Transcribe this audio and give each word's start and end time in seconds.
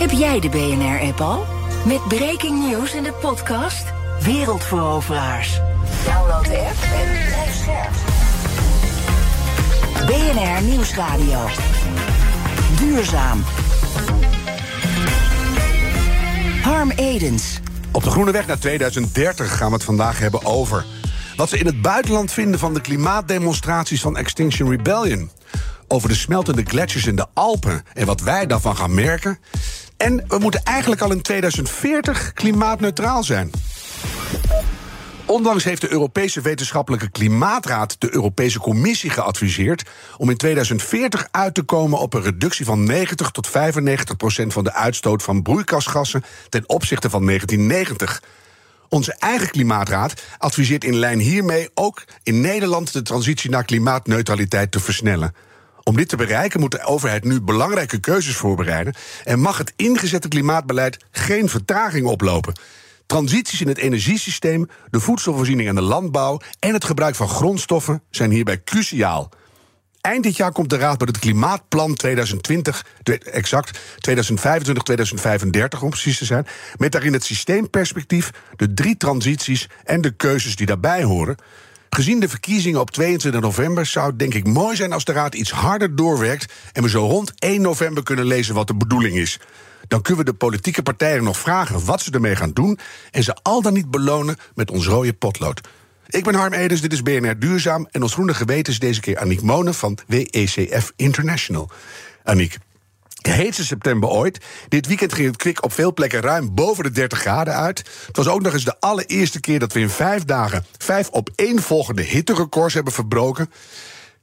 Heb 0.00 0.10
jij 0.10 0.40
de 0.40 0.48
BNR-app 0.48 1.20
al? 1.20 1.46
Met 1.86 2.08
breaking 2.08 2.68
news 2.68 2.94
in 2.94 3.02
de 3.02 3.12
podcast 3.12 3.84
Wereldveroveraars. 4.22 5.60
Download 6.04 6.44
de 6.44 6.58
app 6.58 6.82
en 6.82 7.26
blijf 7.26 7.54
scherp. 7.54 7.92
BNR 10.06 10.62
Nieuwsradio. 10.62 11.46
Duurzaam. 12.78 13.44
Harm 16.62 16.90
Edens. 16.90 17.60
Op 17.92 18.02
de 18.02 18.10
Groene 18.10 18.32
Weg 18.32 18.46
naar 18.46 18.58
2030 18.58 19.56
gaan 19.56 19.68
we 19.68 19.74
het 19.74 19.84
vandaag 19.84 20.18
hebben 20.18 20.44
over... 20.44 20.84
wat 21.36 21.48
ze 21.48 21.58
in 21.58 21.66
het 21.66 21.82
buitenland 21.82 22.32
vinden 22.32 22.60
van 22.60 22.74
de 22.74 22.80
klimaatdemonstraties 22.80 24.00
van 24.00 24.16
Extinction 24.16 24.70
Rebellion... 24.70 25.30
over 25.88 26.08
de 26.08 26.14
smeltende 26.14 26.62
gletsjers 26.64 27.06
in 27.06 27.16
de 27.16 27.26
Alpen 27.34 27.84
en 27.94 28.06
wat 28.06 28.20
wij 28.20 28.46
daarvan 28.46 28.76
gaan 28.76 28.94
merken... 28.94 29.38
en 30.00 30.24
we 30.28 30.38
moeten 30.38 30.62
eigenlijk 30.64 31.00
al 31.00 31.12
in 31.12 31.22
2040 31.22 32.32
klimaatneutraal 32.32 33.24
zijn. 33.24 33.50
Onlangs 35.26 35.64
heeft 35.64 35.80
de 35.80 35.92
Europese 35.92 36.40
Wetenschappelijke 36.40 37.10
Klimaatraad 37.10 37.96
de 37.98 38.14
Europese 38.14 38.58
Commissie 38.58 39.10
geadviseerd 39.10 39.82
om 40.16 40.30
in 40.30 40.36
2040 40.36 41.28
uit 41.30 41.54
te 41.54 41.62
komen 41.62 41.98
op 41.98 42.14
een 42.14 42.22
reductie 42.22 42.64
van 42.64 42.84
90 42.84 43.30
tot 43.30 43.46
95 43.46 44.16
procent 44.16 44.52
van 44.52 44.64
de 44.64 44.72
uitstoot 44.72 45.22
van 45.22 45.42
broeikasgassen 45.42 46.24
ten 46.48 46.68
opzichte 46.68 47.10
van 47.10 47.26
1990. 47.26 48.22
Onze 48.88 49.16
eigen 49.18 49.50
klimaatraad 49.50 50.22
adviseert 50.38 50.84
in 50.84 50.96
lijn 50.96 51.18
hiermee 51.18 51.70
ook 51.74 52.04
in 52.22 52.40
Nederland 52.40 52.92
de 52.92 53.02
transitie 53.02 53.50
naar 53.50 53.64
klimaatneutraliteit 53.64 54.70
te 54.70 54.80
versnellen. 54.80 55.34
Om 55.82 55.96
dit 55.96 56.08
te 56.08 56.16
bereiken 56.16 56.60
moet 56.60 56.70
de 56.70 56.84
overheid 56.84 57.24
nu 57.24 57.40
belangrijke 57.40 57.98
keuzes 57.98 58.36
voorbereiden 58.36 58.94
en 59.24 59.40
mag 59.40 59.58
het 59.58 59.72
ingezette 59.76 60.28
klimaatbeleid 60.28 61.04
geen 61.10 61.48
vertraging 61.48 62.06
oplopen. 62.06 62.54
Transities 63.06 63.60
in 63.60 63.68
het 63.68 63.78
energiesysteem, 63.78 64.68
de 64.90 65.00
voedselvoorziening 65.00 65.68
en 65.68 65.74
de 65.74 65.80
landbouw 65.80 66.40
en 66.58 66.72
het 66.74 66.84
gebruik 66.84 67.14
van 67.14 67.28
grondstoffen 67.28 68.02
zijn 68.10 68.30
hierbij 68.30 68.62
cruciaal. 68.64 69.30
Eind 70.00 70.22
dit 70.22 70.36
jaar 70.36 70.52
komt 70.52 70.70
de 70.70 70.76
Raad 70.76 70.98
met 70.98 71.08
het 71.08 71.18
Klimaatplan 71.18 71.94
2020, 71.94 72.86
de- 73.02 73.18
exact 73.18 73.78
2025-2035 73.98 75.82
om 75.82 75.90
precies 75.90 76.18
te 76.18 76.24
zijn, 76.24 76.46
met 76.76 76.92
daarin 76.92 77.12
het 77.12 77.24
systeemperspectief, 77.24 78.30
de 78.56 78.74
drie 78.74 78.96
transities 78.96 79.68
en 79.84 80.00
de 80.00 80.10
keuzes 80.10 80.56
die 80.56 80.66
daarbij 80.66 81.02
horen. 81.02 81.36
Gezien 81.90 82.20
de 82.20 82.28
verkiezingen 82.28 82.80
op 82.80 82.90
22 82.90 83.40
november 83.40 83.86
zou 83.86 84.06
het 84.06 84.18
denk 84.18 84.34
ik 84.34 84.46
mooi 84.46 84.76
zijn 84.76 84.92
als 84.92 85.04
de 85.04 85.12
Raad 85.12 85.34
iets 85.34 85.50
harder 85.50 85.96
doorwerkt 85.96 86.52
en 86.72 86.82
we 86.82 86.88
zo 86.88 87.06
rond 87.06 87.32
1 87.38 87.60
november 87.60 88.02
kunnen 88.02 88.24
lezen 88.24 88.54
wat 88.54 88.66
de 88.66 88.74
bedoeling 88.74 89.16
is. 89.16 89.40
Dan 89.88 90.02
kunnen 90.02 90.24
we 90.24 90.30
de 90.30 90.36
politieke 90.36 90.82
partijen 90.82 91.24
nog 91.24 91.38
vragen 91.38 91.84
wat 91.84 92.02
ze 92.02 92.10
ermee 92.10 92.36
gaan 92.36 92.52
doen 92.52 92.78
en 93.10 93.22
ze 93.22 93.36
al 93.42 93.62
dan 93.62 93.72
niet 93.72 93.90
belonen 93.90 94.36
met 94.54 94.70
ons 94.70 94.86
rode 94.86 95.12
potlood. 95.12 95.60
Ik 96.06 96.24
ben 96.24 96.34
Harm 96.34 96.52
Edens, 96.52 96.80
dit 96.80 96.92
is 96.92 97.02
BNR 97.02 97.38
Duurzaam 97.38 97.88
en 97.90 98.02
ons 98.02 98.12
groene 98.12 98.34
geweten 98.34 98.72
is 98.72 98.78
deze 98.78 99.00
keer 99.00 99.18
Aniek 99.18 99.42
Monen 99.42 99.74
van 99.74 99.98
WECF 100.06 100.92
International. 100.96 101.70
Aniek, 102.24 102.58
de 103.22 103.30
heetste 103.30 103.64
september 103.64 104.08
ooit. 104.08 104.44
Dit 104.68 104.86
weekend 104.86 105.12
ging 105.12 105.26
het 105.26 105.36
kwik 105.36 105.64
op 105.64 105.72
veel 105.72 105.94
plekken 105.94 106.20
ruim 106.20 106.54
boven 106.54 106.84
de 106.84 106.90
30 106.90 107.18
graden 107.18 107.54
uit. 107.54 107.78
Het 108.06 108.16
was 108.16 108.28
ook 108.28 108.42
nog 108.42 108.52
eens 108.52 108.64
de 108.64 108.80
allereerste 108.80 109.40
keer 109.40 109.58
dat 109.58 109.72
we 109.72 109.80
in 109.80 109.90
vijf 109.90 110.24
dagen 110.24 110.64
vijf 110.78 111.08
opeenvolgende 111.10 112.02
hitterecords 112.02 112.74
hebben 112.74 112.92
verbroken. 112.92 113.50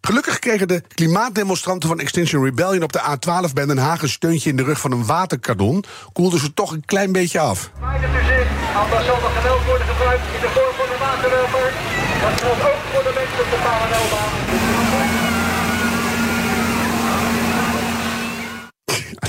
Gelukkig 0.01 0.39
kregen 0.39 0.67
de 0.67 0.83
klimaatdemonstranten 0.87 1.89
van 1.89 1.99
Extinction 1.99 2.43
Rebellion 2.43 2.83
op 2.83 2.93
de 2.93 3.01
A12 3.01 3.53
bij 3.53 3.65
Den 3.65 3.77
Haag 3.77 4.01
een 4.01 4.09
steuntje 4.09 4.49
in 4.49 4.55
de 4.55 4.63
rug 4.63 4.79
van 4.79 4.91
een 4.91 5.05
waterkanon. 5.05 5.83
Koelden 6.13 6.39
ze 6.39 6.53
toch 6.53 6.71
een 6.71 6.85
klein 6.85 7.11
beetje 7.11 7.39
af. 7.39 7.71
Geweld 9.37 9.65
worden 9.65 9.87
gebruikt 9.87 10.23
in 10.35 10.41
de 10.41 10.49
vorm 10.49 10.73
van 10.75 10.93
een 10.93 10.99
waterwerper. 10.99 11.73
Dat 12.21 12.41
geldt 12.41 12.61
ook 12.61 12.81
voor 12.93 13.03
de 13.03 13.11
mensen 13.15 13.39
op 13.39 13.49
de. 13.49 14.46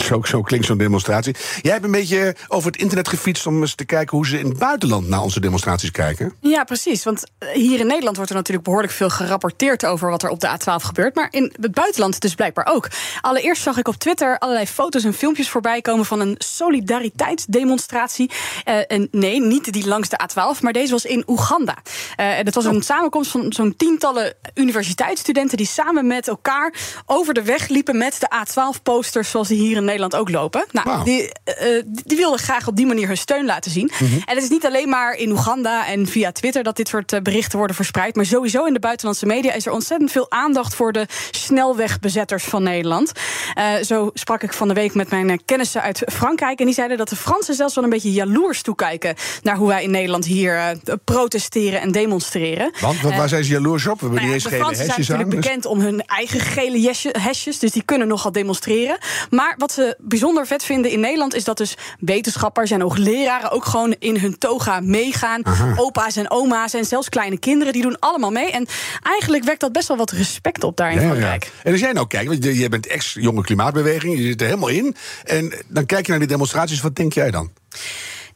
Zo, 0.09 0.21
zo 0.23 0.43
klinkt 0.43 0.67
zo'n 0.67 0.79
demonstratie. 0.79 1.35
Jij 1.63 1.73
hebt 1.73 1.85
een 1.85 1.91
beetje 1.91 2.37
over 2.49 2.71
het 2.71 2.81
internet 2.81 3.09
gefietst 3.09 3.47
om 3.47 3.61
eens 3.61 3.75
te 3.75 3.85
kijken 3.85 4.17
hoe 4.17 4.27
ze 4.27 4.39
in 4.39 4.49
het 4.49 4.59
buitenland 4.59 5.09
naar 5.09 5.23
onze 5.23 5.41
demonstraties 5.41 5.91
kijken. 5.91 6.35
Ja, 6.41 6.65
precies. 6.65 7.05
Want 7.05 7.25
eh, 7.39 7.49
hier 7.49 7.81
in 7.81 7.87
Nederland 7.87 8.17
wordt 8.17 8.31
er 8.31 8.37
natuurlijk 8.37 8.65
behoorlijk 8.65 8.93
veel 8.93 9.11
gerapporteerd 9.11 9.85
over 9.85 10.11
wat 10.11 10.23
er 10.23 10.29
op 10.29 10.41
de 10.41 10.49
A12 10.49 10.85
gebeurt. 10.85 11.15
Maar 11.15 11.29
in 11.31 11.53
het 11.61 11.73
buitenland 11.73 12.21
dus 12.21 12.35
blijkbaar 12.35 12.67
ook. 12.71 12.89
Allereerst 13.21 13.63
zag 13.63 13.77
ik 13.77 13.89
op 13.89 13.95
Twitter 13.95 14.39
allerlei 14.39 14.67
foto's 14.67 15.05
en 15.05 15.15
filmpjes 15.15 15.51
voorbij 15.51 15.81
komen 15.81 16.05
van 16.05 16.21
een 16.21 16.35
solidariteitsdemonstratie. 16.39 18.31
Eh, 18.65 18.77
en 18.87 19.09
nee, 19.11 19.41
niet 19.41 19.73
die 19.73 19.87
langs 19.87 20.09
de 20.09 20.21
A12, 20.23 20.61
maar 20.61 20.73
deze 20.73 20.93
was 20.93 21.05
in 21.05 21.23
Oeganda. 21.27 21.77
Eh, 22.17 22.39
en 22.39 22.45
het 22.45 22.55
was 22.55 22.65
een 22.65 22.83
samenkomst 22.83 23.31
van 23.31 23.53
zo'n 23.53 23.77
tientallen 23.77 24.35
universiteitsstudenten 24.55 25.57
die 25.57 25.67
samen 25.67 26.07
met 26.07 26.29
elkaar 26.29 26.75
over 27.07 27.35
de 27.35 27.43
weg 27.43 27.69
liepen 27.69 27.99
met 27.99 28.17
de 28.21 28.29
A12-posters 28.35 29.31
zoals 29.31 29.49
die 29.49 29.59
hier 29.59 29.77
in 29.77 29.85
Nederland 29.85 29.97
ook 30.15 30.31
lopen. 30.31 30.67
Nou, 30.73 31.05
die, 31.05 31.33
eh, 31.45 31.83
die 32.05 32.17
wilden 32.17 32.39
graag 32.39 32.67
op 32.69 32.77
die 32.77 32.87
manier 32.87 33.07
hun 33.07 33.17
steun 33.17 33.45
laten 33.47 33.71
zien. 33.71 33.91
En 34.01 34.35
het 34.35 34.43
is 34.43 34.49
niet 34.49 34.67
alleen 34.67 34.89
maar 34.89 35.15
in 35.15 35.31
Oeganda 35.31 35.87
en 35.87 36.07
via 36.07 36.33
Twitter 36.33 36.63
dat 36.63 36.77
dit 36.77 36.89
soort 36.89 37.13
eh, 37.13 37.21
berichten 37.21 37.59
worden 37.59 37.77
verspreid. 37.77 38.17
Maar 38.17 38.27
sowieso 38.27 38.65
in 38.65 38.73
de 38.73 38.79
buitenlandse 38.81 39.27
media 39.27 39.53
is 39.53 39.67
er 39.67 39.73
ontzettend 39.73 40.11
veel 40.13 40.31
aandacht 40.31 40.75
voor 40.75 40.93
de 40.93 41.07
snelwegbezetters 41.31 42.45
van 42.45 42.63
Nederland. 42.63 43.13
Eh, 43.55 43.75
zo 43.83 44.11
sprak 44.15 44.43
ik 44.43 44.53
van 44.53 44.69
de 44.69 44.75
week 44.75 44.95
met 44.95 45.11
mijn 45.11 45.31
eh, 45.31 45.37
kennissen 45.45 45.83
uit 45.83 46.03
Frankrijk. 46.13 46.59
En 46.59 46.65
die 46.67 46.75
zeiden 46.75 46.97
dat 46.99 47.09
de 47.09 47.17
Fransen 47.17 47.55
zelfs 47.55 47.75
wel 47.75 47.85
een 47.85 47.91
beetje 47.91 48.13
jaloers 48.13 48.63
toekijken 48.63 49.15
naar 49.43 49.57
hoe 49.57 49.69
wij 49.69 49.83
in 49.83 49.91
Nederland 49.91 50.25
hier 50.25 50.57
eh, 50.57 50.67
protesteren 51.05 51.81
en 51.81 51.93
demonstreren. 51.93 52.71
Want 52.81 53.01
wa- 53.01 53.17
waar 53.17 53.29
zijn 53.29 53.45
ze 53.45 53.53
jaloers 53.53 53.87
op? 53.87 54.01
We 54.01 54.07
hebben 54.07 54.23
Nou 54.23 54.33
niet 54.33 54.43
ja, 54.43 54.49
eens 54.51 54.59
de 54.59 54.65
Fransen 54.65 55.05
zijn 55.05 55.19
aan. 55.19 55.31
dus- 55.31 55.35
bekend 55.41 55.67
om 55.67 55.81
hun 55.81 56.03
eigen 56.07 56.41
gele 56.41 56.95
hesjes. 57.19 57.59
Dus 57.59 57.71
die 57.71 57.83
kunnen 57.83 58.09
nogal 58.09 58.33
demonstreren. 58.33 58.99
Maar 59.31 59.55
wat 59.59 59.73
ze 59.73 59.88
bijzonder 59.99 60.47
vet 60.47 60.65
vinden 60.65 60.91
in 60.91 61.01
Nederland... 61.01 61.35
is 61.35 61.45
dat 61.45 61.57
dus 61.57 61.75
wetenschappers 62.01 62.71
en 62.71 62.81
hoogleraren 62.81 63.51
ook 63.51 63.65
gewoon 63.65 63.95
in 63.99 64.17
hun 64.19 64.39
toga 64.39 64.81
meegaan. 64.81 65.43
Opa's 65.77 66.17
en 66.17 66.31
oma's 66.31 66.75
en 66.75 66.85
zelfs 66.85 67.09
kleine 67.09 67.39
kinderen, 67.39 67.73
die 67.73 67.83
doen 67.83 67.99
allemaal 67.99 68.31
mee. 68.31 68.51
En 68.51 68.67
eigenlijk 69.03 69.45
wekt 69.45 69.61
dat 69.61 69.73
best 69.73 69.89
wel 69.89 69.97
wat 69.97 70.11
respect 70.11 70.65
op 70.65 70.77
daar 70.77 70.91
in 70.91 70.97
Ja, 70.97 71.03
ja. 71.03 71.09
Frankrijk. 71.09 71.53
En 71.63 71.73
als 71.73 71.81
jij 71.81 71.93
nou 71.93 72.07
kijkt, 72.07 72.29
want 72.29 72.45
je- 72.45 72.57
jij 72.59 72.69
bent 72.69 72.87
ex-jonge 72.87 73.43
klimaatbeweging, 73.43 74.17
je 74.19 74.23
zit 74.27 74.41
er 74.41 74.47
helemaal 74.47 74.69
in. 74.69 74.97
En 75.25 75.53
dan 75.69 75.87
kijk 75.87 76.05
je 76.05 76.11
naar 76.11 76.21
die 76.21 76.29
demonstraties, 76.29 76.81
wat 76.81 76.97
denk 76.97 77.13
jij 77.13 77.31
dan? 77.31 77.51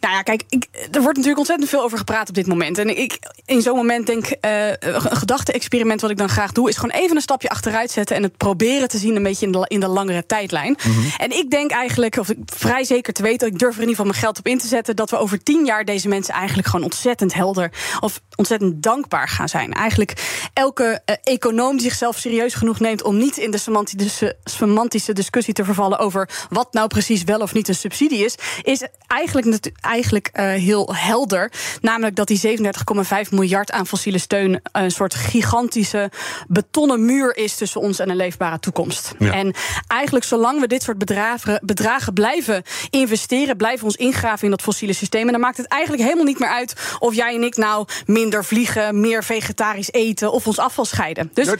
Nou 0.03 0.15
ja, 0.15 0.23
kijk, 0.23 0.43
ik, 0.49 0.67
er 0.73 1.01
wordt 1.01 1.17
natuurlijk 1.17 1.39
ontzettend 1.39 1.69
veel 1.69 1.83
over 1.83 1.99
gepraat 1.99 2.29
op 2.29 2.35
dit 2.35 2.47
moment. 2.47 2.79
En 2.79 2.99
ik 2.99 3.19
in 3.47 3.63
zo'n 3.63 3.77
moment 3.77 4.07
denk, 4.07 4.27
eh, 4.27 4.69
een 4.69 5.01
gedachte-experiment 5.01 6.01
wat 6.01 6.11
ik 6.11 6.17
dan 6.17 6.29
graag 6.29 6.53
doe, 6.53 6.69
is 6.69 6.77
gewoon 6.77 7.01
even 7.01 7.17
een 7.17 7.23
stapje 7.23 7.49
achteruit 7.49 7.91
zetten 7.91 8.17
en 8.17 8.23
het 8.23 8.37
proberen 8.37 8.89
te 8.89 8.99
zien 8.99 9.17
een 9.17 9.23
beetje 9.23 9.47
in 9.47 9.53
de, 9.53 9.65
in 9.69 9.81
de 9.81 9.89
langere 9.89 10.27
tijdlijn. 10.27 10.77
En 11.17 11.31
ik 11.31 11.51
denk 11.51 11.71
eigenlijk, 11.71 12.17
of 12.17 12.31
ik 12.31 12.39
vrij 12.47 12.85
zeker 12.85 13.13
te 13.13 13.23
weten, 13.23 13.49
ik 13.49 13.59
durf 13.59 13.75
er 13.75 13.83
in 13.83 13.89
ieder 13.89 13.97
geval 13.97 14.11
mijn 14.11 14.19
geld 14.19 14.39
op 14.39 14.47
in 14.47 14.59
te 14.59 14.67
zetten, 14.67 14.97
dat 14.97 15.11
we 15.11 15.17
over 15.19 15.43
tien 15.43 15.65
jaar 15.65 15.85
deze 15.85 16.09
mensen 16.09 16.35
eigenlijk 16.35 16.69
gewoon 16.69 16.85
ontzettend 16.85 17.35
helder 17.35 17.73
of 18.01 18.21
ontzettend 18.37 18.83
dankbaar 18.83 19.29
gaan 19.29 19.49
zijn. 19.49 19.73
Eigenlijk 19.73 20.13
elke 20.53 21.01
eh, 21.05 21.17
econoom 21.23 21.73
die 21.73 21.87
zichzelf 21.89 22.19
serieus 22.19 22.55
genoeg 22.55 22.81
neemt 22.81 23.03
om 23.03 23.17
niet 23.17 23.37
in 23.37 23.51
de 23.51 23.59
semantische, 23.59 24.37
semantische 24.45 25.13
discussie 25.13 25.55
te 25.55 25.65
vervallen 25.65 25.99
over 25.99 26.29
wat 26.51 26.73
nou 26.73 26.89
precies 26.89 27.25
wel 27.25 27.41
of 27.41 27.53
niet 27.53 27.69
een 27.69 27.75
subsidie 27.75 28.25
is, 28.25 28.35
is 28.63 28.87
eigenlijk, 29.07 29.47
natu- 29.47 29.73
eigenlijk 29.93 30.31
uh, 30.33 30.45
heel 30.45 30.95
helder. 30.95 31.53
Namelijk 31.81 32.17
dat 32.17 32.27
die 32.27 32.59
37,5 32.59 33.31
miljard 33.31 33.71
aan 33.71 33.87
fossiele 33.87 34.19
steun 34.19 34.61
een 34.73 34.91
soort 34.91 35.15
gigantische 35.15 36.11
betonnen 36.49 37.05
muur 37.05 37.37
is 37.37 37.55
tussen 37.55 37.81
ons 37.81 37.99
en 37.99 38.11
een 38.11 38.17
leefbare 38.17 38.59
toekomst. 38.59 39.15
Ja. 39.19 39.33
En 39.33 39.55
eigenlijk 39.87 40.25
zolang 40.25 40.61
we 40.61 40.67
dit 40.67 40.83
soort 40.83 40.99
bedragen, 40.99 41.61
bedragen 41.65 42.13
blijven 42.13 42.63
investeren, 42.91 43.57
blijven 43.57 43.85
ons 43.85 43.97
ingraven 43.97 44.45
in 44.45 44.51
dat 44.51 44.63
fossiele 44.63 44.93
systeem. 44.93 45.27
En 45.27 45.33
dan 45.33 45.41
maakt 45.41 45.57
het 45.57 45.67
eigenlijk 45.67 46.03
helemaal 46.03 46.25
niet 46.25 46.39
meer 46.39 46.49
uit 46.49 46.75
of 46.99 47.15
jij 47.15 47.35
en 47.35 47.43
ik 47.43 47.57
nou 47.57 47.87
minder 48.07 48.45
vliegen, 48.45 49.01
meer 49.01 49.25
vegetarisch 49.25 49.93
eten 49.93 50.33
of 50.33 50.47
ons 50.47 50.59
afval 50.59 50.85
scheiden. 50.85 51.31
Dus 51.35 51.47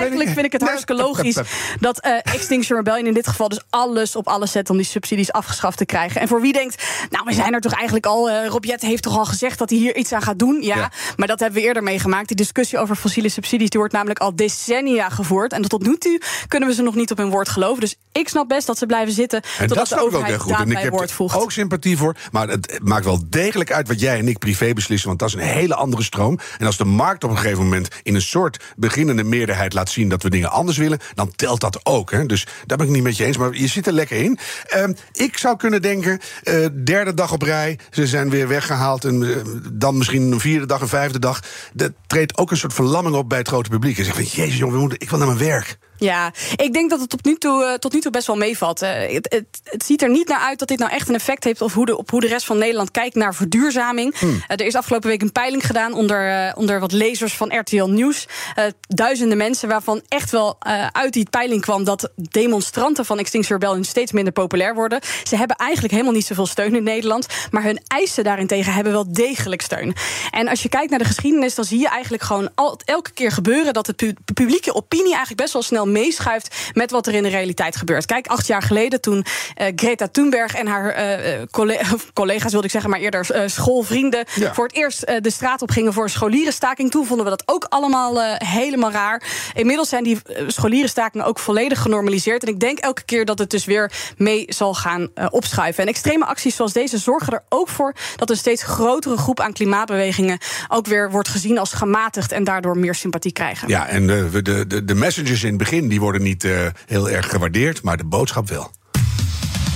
eigenlijk 0.00 0.30
vind 0.30 0.44
ik 0.44 0.52
het 0.52 0.62
hartstikke 0.62 0.94
logisch 0.94 1.38
dat 1.80 2.06
uh, 2.06 2.34
Extinction 2.34 2.76
Rebellion 2.76 3.06
in 3.06 3.14
dit 3.14 3.26
geval 3.26 3.48
dus 3.48 3.60
alles 3.70 4.16
op 4.16 4.28
alles 4.28 4.52
zet 4.52 4.70
om 4.70 4.76
die 4.76 4.86
subsidies 4.86 5.32
afgeschaft 5.32 5.76
te 5.76 5.84
krijgen. 5.84 6.20
En 6.20 6.28
voor 6.28 6.40
wie 6.40 6.52
denkt, 6.52 6.69
nou, 7.10 7.24
we 7.24 7.32
zijn 7.34 7.54
er 7.54 7.60
toch 7.60 7.72
eigenlijk 7.72 8.06
al. 8.06 8.30
Uh, 8.30 8.46
Rob 8.46 8.64
heeft 8.64 9.02
toch 9.02 9.18
al 9.18 9.24
gezegd 9.24 9.58
dat 9.58 9.70
hij 9.70 9.78
hier 9.78 9.96
iets 9.96 10.12
aan 10.12 10.22
gaat 10.22 10.38
doen. 10.38 10.62
Ja, 10.62 10.76
ja, 10.76 10.90
maar 11.16 11.26
dat 11.26 11.40
hebben 11.40 11.60
we 11.60 11.66
eerder 11.66 11.82
meegemaakt. 11.82 12.28
Die 12.28 12.36
discussie 12.36 12.78
over 12.78 12.96
fossiele 12.96 13.28
subsidies 13.28 13.70
die 13.70 13.78
wordt 13.78 13.94
namelijk 13.94 14.18
al 14.18 14.36
decennia 14.36 15.08
gevoerd. 15.08 15.52
En 15.52 15.62
tot 15.62 15.82
nu 15.82 15.96
toe 15.96 16.20
kunnen 16.48 16.68
we 16.68 16.74
ze 16.74 16.82
nog 16.82 16.94
niet 16.94 17.10
op 17.10 17.16
hun 17.16 17.30
woord 17.30 17.48
geloven. 17.48 17.80
Dus 17.80 17.96
ik 18.12 18.28
snap 18.28 18.48
best 18.48 18.66
dat 18.66 18.78
ze 18.78 18.86
blijven 18.86 19.12
zitten. 19.12 19.42
En 19.58 19.66
totdat 19.66 19.88
dat 19.88 19.98
de 19.98 20.04
overheid 20.04 20.34
ook 20.34 20.40
goed. 20.40 20.58
En 20.58 20.70
ik 20.70 20.78
heb 20.78 20.92
woord 20.92 21.12
voegt. 21.12 21.36
ook 21.36 21.52
sympathie 21.52 21.96
voor. 21.96 22.16
Maar 22.32 22.48
het 22.48 22.78
maakt 22.82 23.04
wel 23.04 23.20
degelijk 23.28 23.72
uit 23.72 23.88
wat 23.88 24.00
jij 24.00 24.18
en 24.18 24.28
ik 24.28 24.38
privé 24.38 24.72
beslissen. 24.72 25.08
Want 25.08 25.20
dat 25.20 25.28
is 25.28 25.34
een 25.34 25.40
hele 25.40 25.74
andere 25.74 26.02
stroom. 26.02 26.38
En 26.58 26.66
als 26.66 26.76
de 26.76 26.84
markt 26.84 27.24
op 27.24 27.30
een 27.30 27.36
gegeven 27.36 27.62
moment 27.62 27.88
in 28.02 28.14
een 28.14 28.22
soort 28.22 28.64
beginnende 28.76 29.24
meerderheid 29.24 29.72
laat 29.72 29.90
zien 29.90 30.08
dat 30.08 30.22
we 30.22 30.30
dingen 30.30 30.50
anders 30.50 30.78
willen, 30.78 30.98
dan 31.14 31.32
telt 31.36 31.60
dat 31.60 31.80
ook. 31.82 32.10
Hè. 32.10 32.26
Dus 32.26 32.46
daar 32.66 32.76
ben 32.76 32.86
ik 32.86 32.92
niet 32.92 33.02
met 33.02 33.16
je 33.16 33.24
eens. 33.24 33.36
Maar 33.36 33.54
je 33.54 33.66
zit 33.66 33.86
er 33.86 33.92
lekker 33.92 34.16
in. 34.16 34.38
Uh, 34.76 34.84
ik 35.12 35.38
zou 35.38 35.56
kunnen 35.56 35.82
denken, 35.82 36.20
uh, 36.44 36.59
derde 36.84 37.14
dag 37.14 37.32
op 37.32 37.42
rij, 37.42 37.78
ze 37.90 38.06
zijn 38.06 38.30
weer 38.30 38.48
weggehaald. 38.48 39.04
En 39.04 39.22
uh, 39.22 39.36
dan 39.72 39.98
misschien 39.98 40.32
een 40.32 40.40
vierde 40.40 40.66
dag, 40.66 40.80
een 40.80 40.88
vijfde 40.88 41.18
dag. 41.18 41.40
Er 41.76 41.92
treedt 42.06 42.38
ook 42.38 42.50
een 42.50 42.56
soort 42.56 42.74
verlamming 42.74 43.16
op 43.16 43.28
bij 43.28 43.38
het 43.38 43.48
grote 43.48 43.70
publiek. 43.70 43.98
En 43.98 44.04
zegt 44.04 44.16
van, 44.16 44.42
jezus 44.42 44.58
jongen, 44.58 44.90
ik 44.98 45.10
wil 45.10 45.18
naar 45.18 45.28
mijn 45.28 45.38
werk. 45.38 45.78
Ja, 46.00 46.32
ik 46.56 46.72
denk 46.72 46.90
dat 46.90 47.00
het 47.00 47.10
tot 47.10 47.24
nu 47.24 47.36
toe, 47.36 47.64
uh, 47.64 47.74
tot 47.74 47.92
nu 47.92 48.00
toe 48.00 48.10
best 48.10 48.26
wel 48.26 48.36
meevalt. 48.36 48.82
Uh, 48.82 48.90
het, 48.90 49.26
het, 49.30 49.60
het, 49.64 49.84
ziet 49.84 50.02
er 50.02 50.10
niet 50.10 50.28
naar 50.28 50.40
uit 50.40 50.58
dat 50.58 50.68
dit 50.68 50.78
nou 50.78 50.90
echt 50.90 51.08
een 51.08 51.14
effect 51.14 51.44
heeft 51.44 51.60
op 51.60 51.72
hoe 51.72 51.86
de, 51.86 51.96
op 51.96 52.10
hoe 52.10 52.20
de 52.20 52.26
rest 52.26 52.46
van 52.46 52.58
Nederland 52.58 52.90
kijkt 52.90 53.14
naar 53.14 53.34
verduurzaming. 53.34 54.18
Hmm. 54.18 54.30
Uh, 54.30 54.42
er 54.46 54.66
is 54.66 54.74
afgelopen 54.74 55.08
week 55.08 55.22
een 55.22 55.32
peiling 55.32 55.66
gedaan 55.66 55.92
onder, 55.92 56.52
onder 56.56 56.80
wat 56.80 56.92
lezers 56.92 57.36
van 57.36 57.58
RTL 57.58 57.84
Nieuws. 57.84 58.28
duizenden 58.88 59.38
mensen 59.38 59.68
waarvan 59.68 60.02
echt 60.08 60.30
wel 60.30 60.56
uit 60.92 61.12
die 61.12 61.30
peiling 61.30 61.60
kwam 61.60 61.84
dat 61.84 62.10
demonstranten 62.14 63.04
van 63.04 63.18
Extinction 63.18 63.58
Rebellion 63.58 63.84
steeds 63.84 64.12
minder 64.12 64.32
populair 64.32 64.74
worden. 64.74 65.00
Ze 65.24 65.36
hebben 65.36 65.56
eigenlijk 65.56 65.92
helemaal 65.92 66.14
niet 66.14 66.26
zoveel 66.26 66.46
steun 66.46 66.74
in 66.74 66.82
Nederland. 66.82 67.26
Maar 67.50 67.62
hun 67.62 67.80
eisen 67.86 68.24
daarentegen 68.24 68.72
hebben 68.72 68.92
wel 68.92 69.12
degelijk 69.12 69.62
steun. 69.62 69.94
En 70.30 70.48
als 70.48 70.62
je 70.62 70.68
kijkt 70.68 70.90
naar 70.90 70.98
de 70.98 71.04
geschiedenis, 71.04 71.54
dan 71.54 71.64
zie 71.64 71.78
je 71.78 71.88
eigenlijk 71.88 72.22
gewoon 72.22 72.50
al, 72.54 72.80
elke 72.84 73.10
keer 73.10 73.32
gebeuren 73.32 73.72
dat 73.72 73.86
de 73.86 73.92
pu 73.92 74.14
publieke 74.34 74.74
opinie 74.74 75.12
eigenlijk 75.12 75.40
best 75.40 75.52
wel 75.52 75.62
snel 75.62 75.86
meeschuift 75.92 76.56
met 76.72 76.90
wat 76.90 77.06
er 77.06 77.14
in 77.14 77.22
de 77.22 77.28
realiteit 77.28 77.76
gebeurt. 77.76 78.06
Kijk, 78.06 78.26
acht 78.26 78.46
jaar 78.46 78.62
geleden 78.62 79.00
toen 79.00 79.16
uh, 79.16 79.66
Greta 79.76 80.08
Thunberg 80.08 80.54
en 80.54 80.66
haar 80.66 81.18
uh, 81.18 81.42
collega, 81.50 81.96
collega's, 82.12 82.50
wilde 82.50 82.66
ik 82.66 82.72
zeggen, 82.72 82.90
maar 82.90 83.00
eerder 83.00 83.26
uh, 83.34 83.42
schoolvrienden, 83.46 84.24
ja. 84.34 84.54
voor 84.54 84.66
het 84.66 84.76
eerst 84.76 85.06
de 85.20 85.30
straat 85.30 85.62
op 85.62 85.70
gingen 85.70 85.92
voor 85.92 86.04
een 86.04 86.10
scholierenstaking. 86.10 86.90
Toen 86.90 87.06
vonden 87.06 87.24
we 87.24 87.30
dat 87.30 87.42
ook 87.46 87.66
allemaal 87.68 88.36
helemaal 88.38 88.90
raar. 88.90 89.22
Inmiddels 89.54 89.88
zijn 89.88 90.04
die 90.04 90.18
scholierenstakingen 90.46 91.26
ook 91.26 91.38
volledig 91.38 91.82
genormaliseerd. 91.82 92.42
En 92.42 92.48
ik 92.48 92.60
denk 92.60 92.78
elke 92.78 93.02
keer 93.04 93.24
dat 93.24 93.38
het 93.38 93.50
dus 93.50 93.64
weer 93.64 93.92
mee 94.16 94.44
zal 94.48 94.74
gaan 94.74 95.08
opschuiven. 95.30 95.82
En 95.82 95.88
extreme 95.88 96.24
acties 96.24 96.56
zoals 96.56 96.72
deze 96.72 96.98
zorgen 96.98 97.32
er 97.32 97.42
ook 97.48 97.68
voor 97.68 97.94
dat 98.16 98.30
een 98.30 98.36
steeds 98.36 98.62
grotere 98.62 99.16
groep 99.16 99.40
aan 99.40 99.52
klimaatbewegingen 99.52 100.38
ook 100.68 100.86
weer 100.86 101.10
wordt 101.10 101.28
gezien 101.28 101.58
als 101.58 101.72
gematigd 101.72 102.32
en 102.32 102.44
daardoor 102.44 102.78
meer 102.78 102.94
sympathie 102.94 103.32
krijgen. 103.32 103.68
Ja, 103.68 103.86
en 103.86 104.06
de, 104.06 104.42
de, 104.42 104.66
de, 104.66 104.84
de 104.84 104.94
messages 104.94 105.42
in 105.42 105.48
het 105.48 105.58
begin 105.58 105.79
die 105.88 106.00
worden 106.00 106.22
niet 106.22 106.44
uh, 106.44 106.66
heel 106.86 107.10
erg 107.10 107.28
gewaardeerd, 107.28 107.82
maar 107.82 107.96
de 107.96 108.04
boodschap 108.04 108.48
wel. 108.48 108.70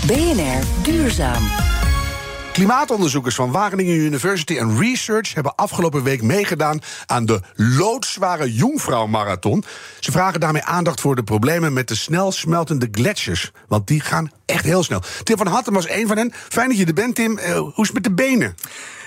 BNR 0.06 0.62
Duurzaam. 0.82 1.42
Klimaatonderzoekers 2.54 3.34
van 3.34 3.50
Wageningen 3.50 3.94
University 3.94 4.60
and 4.60 4.80
Research 4.80 5.34
hebben 5.34 5.54
afgelopen 5.54 6.02
week 6.02 6.22
meegedaan 6.22 6.80
aan 7.06 7.26
de 7.26 7.40
loodzware 7.54 8.52
Jungfrau-marathon. 8.52 9.64
Ze 10.00 10.12
vragen 10.12 10.40
daarmee 10.40 10.62
aandacht 10.62 11.00
voor 11.00 11.16
de 11.16 11.22
problemen 11.22 11.72
met 11.72 11.88
de 11.88 11.94
snel 11.94 12.32
smeltende 12.32 12.88
gletsjers. 12.90 13.52
Want 13.68 13.86
die 13.86 14.00
gaan 14.00 14.30
echt 14.46 14.64
heel 14.64 14.82
snel. 14.82 15.02
Tim 15.22 15.36
van 15.36 15.46
Hattem 15.46 15.74
was 15.74 15.88
een 15.88 16.06
van 16.06 16.16
hen. 16.16 16.32
Fijn 16.48 16.68
dat 16.68 16.78
je 16.78 16.86
er 16.86 16.94
bent, 16.94 17.14
Tim. 17.14 17.38
Uh, 17.38 17.58
hoe 17.58 17.72
is 17.76 17.86
het 17.86 17.92
met 17.92 18.04
de 18.04 18.12
benen? 18.12 18.54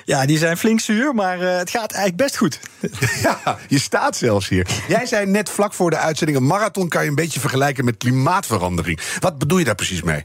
Ja, 0.07 0.25
die 0.25 0.37
zijn 0.37 0.57
flink 0.57 0.79
zuur, 0.79 1.15
maar 1.15 1.41
uh, 1.41 1.57
het 1.57 1.69
gaat 1.69 1.91
eigenlijk 1.91 2.23
best 2.23 2.37
goed. 2.37 2.59
Ja, 3.21 3.57
je 3.67 3.79
staat 3.79 4.15
zelfs 4.15 4.49
hier. 4.49 4.67
Jij 4.87 5.05
zei 5.05 5.25
net 5.25 5.49
vlak 5.49 5.73
voor 5.73 5.89
de 5.89 5.97
uitzending... 5.97 6.37
een 6.37 6.45
marathon 6.45 6.87
kan 6.87 7.03
je 7.03 7.09
een 7.09 7.15
beetje 7.15 7.39
vergelijken 7.39 7.85
met 7.85 7.97
klimaatverandering. 7.97 8.99
Wat 9.19 9.37
bedoel 9.37 9.57
je 9.57 9.63
daar 9.63 9.75
precies 9.75 10.03
mee? 10.03 10.23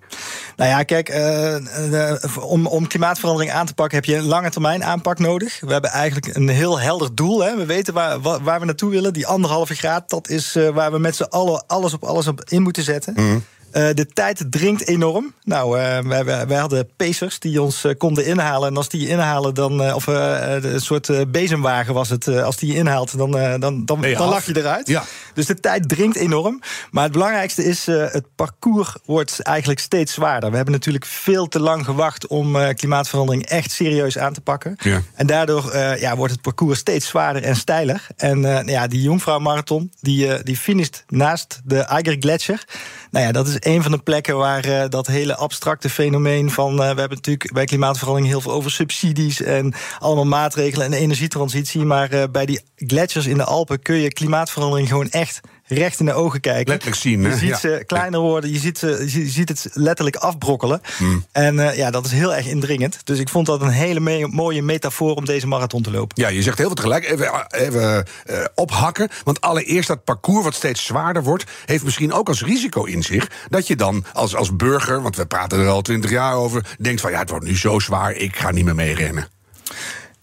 Nou 0.56 0.70
ja, 0.70 0.82
kijk, 0.82 1.08
uh, 1.08 2.14
om, 2.40 2.66
om 2.66 2.86
klimaatverandering 2.86 3.52
aan 3.52 3.66
te 3.66 3.74
pakken... 3.74 3.96
heb 3.96 4.06
je 4.06 4.16
een 4.16 4.24
lange 4.24 4.50
termijn 4.50 4.84
aanpak 4.84 5.18
nodig. 5.18 5.60
We 5.60 5.72
hebben 5.72 5.90
eigenlijk 5.90 6.36
een 6.36 6.48
heel 6.48 6.80
helder 6.80 7.14
doel. 7.14 7.44
Hè. 7.44 7.56
We 7.56 7.66
weten 7.66 7.94
waar, 7.94 8.20
waar 8.20 8.60
we 8.60 8.66
naartoe 8.66 8.90
willen. 8.90 9.12
Die 9.12 9.26
anderhalve 9.26 9.74
graad, 9.74 10.10
dat 10.10 10.28
is 10.28 10.58
waar 10.74 10.92
we 10.92 10.98
met 10.98 11.16
z'n 11.16 11.22
allen 11.22 11.64
alles 11.66 11.92
op 11.92 12.04
alles 12.04 12.26
op 12.26 12.44
in 12.48 12.62
moeten 12.62 12.82
zetten. 12.82 13.14
Mm. 13.16 13.44
Uh, 13.72 13.88
de 13.94 14.06
tijd 14.06 14.44
dringt 14.50 14.86
enorm. 14.86 15.34
Nou, 15.44 15.78
uh, 15.78 15.98
wij, 15.98 16.46
wij, 16.46 16.58
hadden 16.58 16.88
pacers 16.96 17.38
die 17.38 17.62
ons 17.62 17.84
uh, 17.84 17.92
konden 17.98 18.26
inhalen. 18.26 18.68
En 18.68 18.76
als 18.76 18.88
die 18.88 19.08
inhalen, 19.08 19.54
dan. 19.54 19.94
of 19.94 20.06
een 20.06 20.80
soort 20.80 21.30
bezemwagen 21.30 21.94
was 21.94 22.08
het. 22.08 22.28
als 22.28 22.56
die 22.56 22.72
je 22.72 22.78
inhaalt, 22.78 23.18
dan, 23.18 23.30
dan, 23.30 23.60
dan, 23.60 23.84
dan, 23.84 24.00
dan 24.00 24.28
lag 24.28 24.46
je 24.46 24.56
eruit. 24.56 24.88
Ja. 24.88 25.04
Dus 25.34 25.46
de 25.46 25.54
tijd 25.54 25.88
dringt 25.88 26.16
enorm. 26.16 26.60
Maar 26.90 27.02
het 27.02 27.12
belangrijkste 27.12 27.64
is: 27.64 27.86
het 27.86 28.24
parcours 28.34 28.96
wordt 29.04 29.40
eigenlijk 29.40 29.80
steeds 29.80 30.12
zwaarder. 30.12 30.50
We 30.50 30.56
hebben 30.56 30.74
natuurlijk 30.74 31.06
veel 31.06 31.48
te 31.48 31.60
lang 31.60 31.84
gewacht 31.84 32.26
om 32.26 32.74
klimaatverandering 32.74 33.46
echt 33.46 33.70
serieus 33.70 34.18
aan 34.18 34.32
te 34.32 34.40
pakken. 34.40 34.76
Ja. 34.78 35.02
En 35.14 35.26
daardoor 35.26 35.76
ja, 35.76 36.16
wordt 36.16 36.32
het 36.32 36.42
parcours 36.42 36.78
steeds 36.78 37.06
zwaarder 37.06 37.42
en 37.42 37.56
steiler. 37.56 38.06
En 38.16 38.66
ja, 38.66 38.86
die 38.86 39.02
Jongvrouw 39.02 39.38
Marathon, 39.38 39.92
die, 40.00 40.42
die 40.42 40.56
finisht 40.56 41.04
naast 41.08 41.60
de 41.64 41.78
Eiger 41.78 42.16
Gletscher. 42.20 42.64
Nou 43.10 43.26
ja, 43.26 43.32
dat 43.32 43.48
is 43.48 43.58
een 43.64 43.82
van 43.82 43.92
de 43.92 43.98
plekken 43.98 44.36
waar 44.36 44.66
uh, 44.66 44.84
dat 44.88 45.06
hele 45.06 45.36
abstracte 45.36 45.90
fenomeen 45.90 46.50
van. 46.50 46.72
Uh, 46.72 46.78
we 46.78 46.84
hebben 46.84 47.08
natuurlijk 47.08 47.52
bij 47.52 47.64
klimaatverandering 47.64 48.30
heel 48.30 48.40
veel 48.40 48.52
over 48.52 48.70
subsidies 48.70 49.42
en 49.42 49.74
allemaal 49.98 50.24
maatregelen 50.24 50.86
en 50.86 50.92
energietransitie. 50.92 51.84
Maar 51.84 52.14
uh, 52.14 52.22
bij 52.32 52.46
die 52.46 52.60
gletsjers 52.76 53.26
in 53.26 53.36
de 53.36 53.44
Alpen 53.44 53.82
kun 53.82 53.96
je 53.96 54.12
klimaatverandering 54.12 54.88
gewoon 54.88 55.10
echt 55.10 55.40
recht 55.66 56.00
in 56.00 56.06
de 56.06 56.12
ogen 56.12 56.40
kijken. 56.40 56.68
Letterlijk 56.68 57.00
zien. 57.00 57.24
Hè? 57.24 57.30
Je 57.30 57.36
ziet 57.36 57.48
ja. 57.48 57.56
ze 57.56 57.84
kleiner 57.86 58.20
worden, 58.20 58.52
je 58.52 58.58
ziet, 58.58 58.78
ze, 58.78 59.04
je 59.06 59.28
ziet 59.28 59.48
het 59.48 59.66
letterlijk 59.72 60.16
afbrokkelen. 60.16 60.80
Hmm. 60.96 61.26
En 61.32 61.56
uh, 61.56 61.76
ja, 61.76 61.90
dat 61.90 62.04
is 62.04 62.12
heel 62.12 62.34
erg 62.34 62.46
indringend. 62.46 62.98
Dus 63.04 63.18
ik 63.18 63.28
vond 63.28 63.46
dat 63.46 63.60
een 63.60 63.68
hele 63.68 64.00
me 64.00 64.26
mooie 64.30 64.62
metafoor 64.62 65.14
om 65.14 65.24
deze 65.24 65.46
marathon 65.46 65.82
te 65.82 65.90
lopen. 65.90 66.22
Ja, 66.22 66.28
je 66.28 66.42
zegt 66.42 66.58
heel 66.58 66.66
veel 66.66 66.74
tegelijk. 66.74 67.04
Even, 67.04 67.46
even 67.48 68.06
uh, 68.30 68.44
ophakken. 68.54 69.08
Want 69.24 69.40
allereerst 69.40 69.88
dat 69.88 70.04
parcours 70.04 70.44
wat 70.44 70.54
steeds 70.54 70.84
zwaarder 70.84 71.22
wordt... 71.22 71.44
heeft 71.64 71.84
misschien 71.84 72.12
ook 72.12 72.28
als 72.28 72.42
risico 72.42 72.84
in 72.84 73.02
zich... 73.02 73.30
dat 73.48 73.66
je 73.66 73.76
dan 73.76 74.04
als, 74.12 74.34
als 74.34 74.56
burger, 74.56 75.02
want 75.02 75.16
we 75.16 75.26
praten 75.26 75.58
er 75.58 75.68
al 75.68 75.82
twintig 75.82 76.10
jaar 76.10 76.34
over... 76.34 76.76
denkt 76.78 77.00
van 77.00 77.10
ja, 77.10 77.18
het 77.18 77.30
wordt 77.30 77.44
nu 77.44 77.56
zo 77.56 77.78
zwaar, 77.78 78.12
ik 78.12 78.36
ga 78.36 78.50
niet 78.50 78.64
meer 78.64 78.74
mee 78.74 78.94
rennen. 78.94 79.28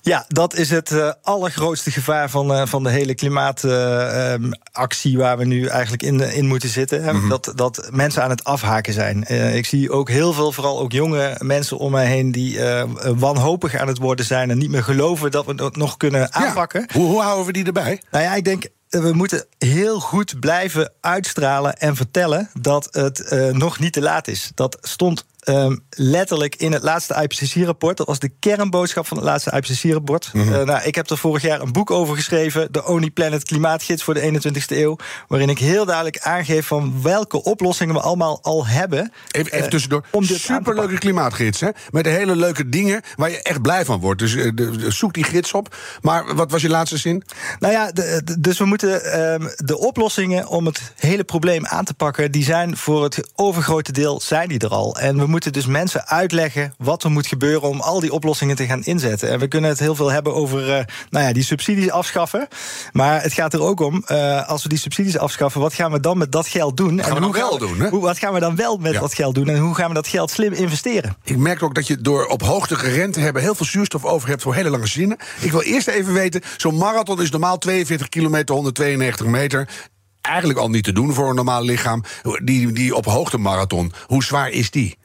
Ja, 0.10 0.26
dat 0.28 0.56
is 0.56 0.70
het 0.70 0.92
uh, 0.92 1.12
allergrootste 1.22 1.92
gevaar 1.92 2.30
van, 2.30 2.52
uh, 2.52 2.66
van 2.66 2.84
de 2.84 2.90
hele 2.90 3.16
klimaatactie 3.16 5.12
uh, 5.12 5.18
um, 5.18 5.20
waar 5.20 5.38
we 5.38 5.46
nu 5.46 5.66
eigenlijk 5.66 6.04
in, 6.04 6.20
in 6.20 6.48
moeten 6.48 6.70
zitten. 6.70 7.02
Mm 7.02 7.08
-hmm. 7.08 7.30
dat, 7.30 7.52
dat 7.56 7.90
mensen 7.92 8.24
aan 8.24 8.30
het 8.30 8.44
afhaken 8.44 8.94
zijn. 8.94 9.24
Ik 9.56 9.66
zie 9.66 9.92
ook 9.92 10.10
heel 10.10 10.34
veel, 10.34 10.52
vooral 10.52 10.80
ook 10.80 10.92
jonge 10.92 11.36
mensen 11.40 11.78
om 11.78 11.92
mij 11.92 12.06
heen, 12.06 12.32
die 12.32 12.60
wanhopig 13.18 13.76
aan 13.76 13.88
het 13.88 13.98
worden 13.98 14.26
zijn 14.26 14.50
en 14.50 14.58
niet 14.58 14.70
meer 14.70 14.84
geloven 14.84 15.32
dat 15.32 15.46
we 15.46 15.64
het 15.64 15.76
nog 15.76 15.98
kunnen 15.98 16.34
aanpakken. 16.34 16.86
Ja. 16.88 17.00
Hoe, 17.00 17.08
hoe 17.08 17.22
houden 17.22 17.46
we 17.46 17.52
die 17.52 17.66
erbij? 17.66 18.02
Nou 18.12 18.24
ja, 18.24 18.36
ik 18.36 18.44
denk 18.44 18.68
we 18.90 19.14
moeten 19.14 19.46
heel 19.58 20.00
goed 20.00 20.40
blijven 20.40 20.92
uitstralen 21.02 21.78
en 21.78 21.96
vertellen 21.96 22.50
dat 22.62 22.88
het 22.92 23.32
uh, 23.34 23.50
nog 23.50 23.80
niet 23.80 23.94
te 23.94 24.02
laat 24.02 24.28
is. 24.28 24.52
Dat 24.56 24.78
stond 24.82 25.26
um, 25.50 25.80
letterlijk 25.90 26.56
in 26.56 26.72
het 26.72 26.84
laatste 26.84 27.14
IPCC-rapport. 27.22 27.98
Dat 27.98 28.08
was 28.08 28.20
de 28.20 28.32
kernboodschap 28.40 29.08
van 29.08 29.18
het 29.18 29.26
laatste 29.26 29.52
IPCC-rapport. 29.52 30.30
Mm 30.34 30.42
-hmm. 30.42 30.54
uh, 30.54 30.64
nou, 30.64 30.84
ik 30.84 30.96
heb 30.96 31.10
er 31.10 31.18
vorig 31.18 31.42
jaar 31.42 31.62
een 31.62 31.72
boek 31.72 31.92
over 31.92 32.16
geschreven, 32.16 32.72
de 32.72 32.86
Only 32.86 33.10
Planet 33.10 33.44
Klimaatgids 33.44 34.04
voor 34.04 34.14
de 34.14 34.40
21ste 34.42 34.78
eeuw, 34.78 34.96
waarin 35.28 35.50
ik 35.50 35.60
heel 35.60 35.86
duidelijk 35.86 36.20
aangeef 36.20 36.68
van 36.68 37.02
welke 37.02 37.44
oplossingen 37.44 37.96
we 37.96 38.02
allemaal 38.02 38.40
al 38.42 38.68
hebben. 38.68 39.12
Even, 39.32 39.54
even 39.54 39.70
tussendoor. 39.70 40.04
Uh, 40.06 40.08
om 40.12 40.26
dit 40.26 40.40
Superleuke 40.40 40.98
klimaatgids, 40.98 41.60
hè? 41.60 41.70
Met 41.90 42.06
hele 42.06 42.36
leuke 42.36 42.70
dingen 42.70 43.02
waar 43.16 43.30
je 43.30 43.42
echt 43.42 43.62
blij 43.62 43.86
van 43.86 44.00
wordt. 44.00 44.20
Dus 44.20 44.34
uh, 44.34 44.52
de, 44.56 44.92
zoek 44.92 45.14
die 45.14 45.24
gids 45.24 45.54
op. 45.54 45.76
Maar 46.02 46.36
wat 46.36 46.52
was 46.52 46.62
je 46.62 46.70
laatste 46.70 46.98
zin? 46.98 47.24
Nou 47.60 47.74
ja, 47.74 47.92
de, 47.92 48.22
de, 48.24 48.40
dus 48.40 48.58
we 48.58 48.66
moeten 48.66 49.22
um, 49.34 49.50
de 49.56 49.78
oplossingen 49.78 50.48
om 50.48 50.66
het 50.66 50.94
hele 50.96 51.24
probleem 51.24 51.66
aan 51.66 51.86
te 51.86 51.94
pakken, 51.94 52.32
die 52.32 52.44
zijn 52.44 52.78
voor 52.78 53.04
het 53.04 53.30
overgrote 53.36 53.92
deel 53.92 54.22
zijn 54.22 54.48
die 54.48 54.60
er 54.60 54.70
al. 54.70 54.98
En 54.98 55.18
we 55.18 55.26
moeten 55.26 55.39
moeten 55.46 55.62
dus 55.62 55.72
mensen 55.72 56.08
uitleggen 56.08 56.74
wat 56.78 57.04
er 57.04 57.12
moet 57.12 57.28
gebeuren 57.28 57.70
om 57.70 57.80
al 57.80 58.00
die 58.00 58.14
oplossingen 58.14 58.56
te 58.56 58.66
gaan 58.66 58.84
inzetten. 58.84 59.30
En 59.30 59.40
we 59.40 59.48
kunnen 59.48 59.70
het 59.70 59.80
heel 59.80 59.96
veel 59.96 60.12
hebben 60.12 60.34
over 60.36 60.62
uh, 60.62 60.86
nou 61.10 61.26
ja, 61.26 61.34
die 61.34 61.44
subsidies 61.44 61.90
afschaffen. 61.90 62.48
Maar 62.92 63.22
het 63.22 63.34
gaat 63.34 63.54
er 63.54 63.62
ook 63.62 63.80
om, 63.80 64.04
uh, 64.08 64.48
als 64.48 64.64
we 64.64 64.70
die 64.70 64.78
subsidies 64.78 65.18
afschaffen, 65.18 65.62
wat 65.62 65.74
gaan 65.74 65.92
we 65.92 66.00
dan 66.00 66.18
met 66.18 66.32
dat 66.32 66.48
geld 66.48 66.78
doen? 66.78 66.96
Wat 66.96 67.06
gaan 67.06 67.16
en 67.16 67.22
we 67.24 67.32
dan 67.32 67.42
wel 67.42 67.58
doen? 67.58 67.80
Hè? 67.80 67.90
Hoe, 67.90 68.02
wat 68.02 68.18
gaan 68.18 68.34
we 68.34 68.40
dan 68.40 68.56
wel 68.56 68.78
met 68.78 68.94
Ja. 68.94 69.00
dat 69.00 69.14
geld 69.14 69.36
doen? 69.36 69.50
En 69.50 69.58
hoe 69.58 69.76
gaan 69.76 69.88
we 69.88 69.94
dat 69.94 70.08
geld 70.08 70.32
slim 70.32 70.54
investeren? 70.54 71.16
Ik 71.24 71.38
merk 71.38 71.64
ook 71.64 71.76
dat 71.76 71.88
je 71.88 72.02
door 72.02 72.26
op 72.26 72.42
hoogte 72.42 72.76
rente 72.76 73.12
te 73.12 73.20
hebben 73.20 73.42
heel 73.42 73.56
veel 73.56 73.66
zuurstof 73.66 74.06
over 74.06 74.30
hebt 74.30 74.42
voor 74.42 74.56
hele 74.56 74.70
lange 74.70 74.88
zinnen. 74.88 75.18
Ik 75.40 75.52
wil 75.52 75.62
eerst 75.62 75.88
even 75.88 76.14
weten: 76.14 76.42
zo'n 76.58 76.78
marathon 76.78 77.22
is 77.22 77.32
normaal 77.32 77.58
42 77.58 78.10
kilometer, 78.10 78.56
192 78.56 79.26
meter. 79.26 79.68
Eigenlijk 80.22 80.60
al 80.60 80.70
niet 80.70 80.84
te 80.84 80.92
doen 80.92 81.14
voor 81.14 81.30
een 81.30 81.36
normaal 81.36 81.64
lichaam. 81.64 82.04
Die, 82.44 82.72
die 82.72 82.96
op 82.96 83.06
hoogte 83.06 83.38
marathon, 83.38 83.94
hoe 84.08 84.24
zwaar 84.24 84.50
is 84.50 84.72
die? 84.72 84.99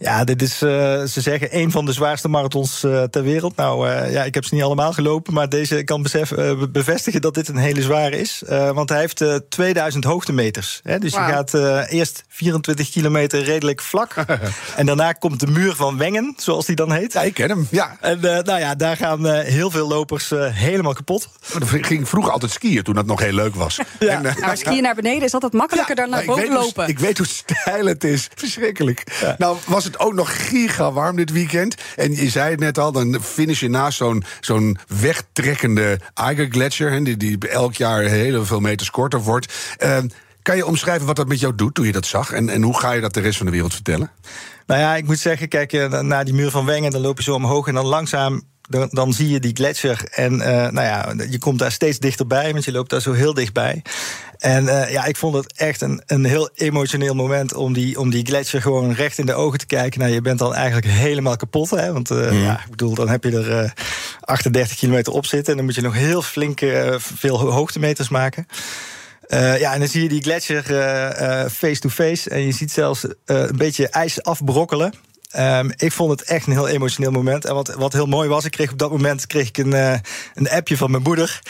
Ja, 0.00 0.24
dit 0.24 0.42
is, 0.42 0.62
uh, 0.62 0.70
ze 1.02 1.20
zeggen, 1.20 1.48
een 1.50 1.70
van 1.70 1.84
de 1.84 1.92
zwaarste 1.92 2.28
marathons 2.28 2.84
uh, 2.84 3.02
ter 3.02 3.22
wereld. 3.22 3.56
Nou, 3.56 3.88
uh, 3.88 4.12
ja, 4.12 4.24
ik 4.24 4.34
heb 4.34 4.44
ze 4.44 4.54
niet 4.54 4.62
allemaal 4.62 4.92
gelopen, 4.92 5.34
maar 5.34 5.48
deze 5.48 5.84
kan 5.84 6.02
besef, 6.02 6.32
bevestigen 6.70 7.20
dat 7.20 7.34
dit 7.34 7.48
een 7.48 7.56
hele 7.56 7.82
zware 7.82 8.18
is. 8.18 8.42
want 8.48 8.88
hij 8.88 9.00
heeft 9.00 9.24
2000 9.48 10.04
hoogtemeters. 10.04 10.80
Hè, 10.82 10.98
dus 10.98 11.12
wow. 11.12 11.26
je 11.26 11.32
gaat 11.32 11.54
eerst 11.90 12.24
24 12.28 12.90
kilometer 12.90 13.42
redelijk 13.42 13.80
vlak. 13.80 14.14
en 14.76 14.86
daarna 14.86 15.12
komt 15.12 15.40
de 15.40 15.46
muur 15.46 15.74
van 15.74 15.98
Wengen, 15.98 16.34
zoals 16.36 16.66
die 16.66 16.76
dan 16.76 16.92
heet. 16.92 17.12
Ja, 17.12 17.22
ik 17.22 17.34
ken 17.34 17.48
hem, 17.48 17.66
ja. 17.70 17.96
En 18.00 18.20
nou 18.20 18.58
ja, 18.58 18.74
daar 18.74 18.96
gaan 18.96 19.26
heel 19.26 19.70
veel 19.70 19.88
lopers 19.88 20.30
helemaal 20.52 20.94
kapot. 20.94 21.28
Maar 21.58 21.84
ging 21.84 22.08
vroeger 22.08 22.32
altijd 22.32 22.52
skiën, 22.52 22.82
toen 22.82 22.94
dat 22.94 23.06
nog 23.06 23.20
heel 23.20 23.32
leuk 23.32 23.54
was. 23.54 23.78
Ja. 23.98 24.22
En, 24.22 24.22
maar 24.40 24.56
skiën 24.56 24.82
naar 24.82 24.94
beneden 24.94 25.22
is 25.22 25.34
altijd 25.34 25.52
makkelijker 25.52 25.96
ja, 25.96 26.02
dan 26.02 26.10
naar 26.10 26.24
boven 26.24 26.52
lopen. 26.52 26.82
Hoe, 26.82 26.92
ik 26.92 26.98
weet 26.98 27.18
hoe 27.18 27.26
steil 27.26 27.86
het 27.86 28.04
is. 28.04 28.28
Verschrikkelijk. 28.34 29.18
Ja. 29.20 29.34
Nou, 29.38 29.56
was 29.66 29.87
het 29.88 29.98
ook 29.98 30.14
nog 30.14 30.48
giga 30.48 30.92
warm 30.92 31.16
dit 31.16 31.32
weekend. 31.32 31.74
En 31.96 32.14
je 32.14 32.30
zei 32.30 32.50
het 32.50 32.60
net 32.60 32.78
al, 32.78 32.92
dan 32.92 33.22
finish 33.22 33.60
je 33.60 33.68
naast 33.68 33.98
zo'n 33.98 34.24
zo'n 34.40 34.78
wegtrekkende 34.86 36.00
Eiger. 36.14 37.04
Die, 37.04 37.16
die 37.16 37.38
elk 37.48 37.74
jaar 37.74 38.02
heel 38.02 38.46
veel 38.46 38.60
meters 38.60 38.90
korter 38.90 39.20
wordt. 39.20 39.76
Uh, 39.78 39.98
kan 40.42 40.56
je 40.56 40.66
omschrijven 40.66 41.06
wat 41.06 41.16
dat 41.16 41.28
met 41.28 41.40
jou 41.40 41.54
doet 41.54 41.74
toen 41.74 41.86
je 41.86 41.92
dat 41.92 42.06
zag? 42.06 42.32
En, 42.32 42.48
en 42.48 42.62
hoe 42.62 42.78
ga 42.78 42.92
je 42.92 43.00
dat 43.00 43.14
de 43.14 43.20
rest 43.20 43.36
van 43.36 43.46
de 43.46 43.52
wereld 43.52 43.74
vertellen? 43.74 44.10
Nou 44.66 44.80
ja, 44.80 44.96
ik 44.96 45.06
moet 45.06 45.18
zeggen, 45.18 45.48
kijk, 45.48 45.72
naar 46.02 46.24
die 46.24 46.34
muur 46.34 46.50
van 46.50 46.64
Wengen... 46.64 46.90
dan 46.90 47.00
loop 47.00 47.16
je 47.16 47.22
zo 47.22 47.34
omhoog 47.34 47.66
en 47.66 47.74
dan 47.74 47.86
langzaam 47.86 48.42
dan, 48.68 48.88
dan, 48.90 49.12
zie 49.12 49.28
je 49.28 49.40
die 49.40 49.54
gletsjer. 49.54 50.04
En 50.10 50.32
uh, 50.32 50.46
nou 50.46 50.80
ja, 50.80 51.14
je 51.30 51.38
komt 51.38 51.58
daar 51.58 51.72
steeds 51.72 51.98
dichterbij, 51.98 52.52
want 52.52 52.64
je 52.64 52.72
loopt 52.72 52.90
daar 52.90 53.00
zo 53.00 53.12
heel 53.12 53.34
dichtbij. 53.34 53.82
En 54.38 54.64
uh, 54.64 54.90
ja, 54.90 55.04
ik 55.04 55.16
vond 55.16 55.34
het 55.34 55.52
echt 55.56 55.80
een, 55.80 56.02
een 56.06 56.24
heel 56.24 56.50
emotioneel 56.54 57.14
moment 57.14 57.54
om 57.54 57.72
die, 57.72 58.00
om 58.00 58.10
die 58.10 58.26
gletsjer 58.26 58.62
gewoon 58.62 58.92
recht 58.92 59.18
in 59.18 59.26
de 59.26 59.34
ogen 59.34 59.58
te 59.58 59.66
kijken. 59.66 60.00
Nou, 60.00 60.12
je 60.12 60.20
bent 60.20 60.38
dan 60.38 60.54
eigenlijk 60.54 60.86
helemaal 60.86 61.36
kapot. 61.36 61.70
Hè? 61.70 61.92
Want 61.92 62.10
uh, 62.10 62.30
mm. 62.30 62.42
ja, 62.42 62.60
ik 62.64 62.70
bedoel, 62.70 62.94
dan 62.94 63.08
heb 63.08 63.24
je 63.24 63.30
er 63.30 63.62
uh, 63.64 63.70
38 64.20 64.76
kilometer 64.76 65.12
op 65.12 65.26
zitten. 65.26 65.50
En 65.50 65.56
dan 65.56 65.64
moet 65.64 65.74
je 65.74 65.82
nog 65.82 65.94
heel 65.94 66.22
flink 66.22 66.60
veel 66.98 67.38
hoogtemeters 67.38 68.08
maken. 68.08 68.46
Uh, 69.28 69.58
ja, 69.58 69.72
en 69.72 69.78
dan 69.78 69.88
zie 69.88 70.02
je 70.02 70.08
die 70.08 70.22
gletsjer 70.22 70.62
face-to-face. 71.50 72.30
en 72.30 72.40
je 72.40 72.52
ziet 72.52 72.72
zelfs 72.72 73.06
een 73.24 73.56
beetje 73.56 73.88
ijs 73.88 74.22
afbrokkelen. 74.22 74.92
Um, 75.36 75.70
ik 75.76 75.92
vond 75.92 76.10
het 76.10 76.22
echt 76.22 76.46
een 76.46 76.52
heel 76.52 76.68
emotioneel 76.68 77.10
moment. 77.10 77.44
En 77.44 77.54
wat, 77.54 77.74
wat 77.74 77.92
heel 77.92 78.06
mooi 78.06 78.28
was, 78.28 78.44
ik 78.44 78.50
kreeg 78.50 78.72
op 78.72 78.78
dat 78.78 78.90
moment 78.90 79.26
kreeg 79.26 79.48
ik 79.48 79.58
een, 79.58 79.74
uh, 79.74 79.94
een 80.34 80.50
appje 80.50 80.76
van 80.76 80.90
mijn 80.90 81.02
moeder. 81.02 81.40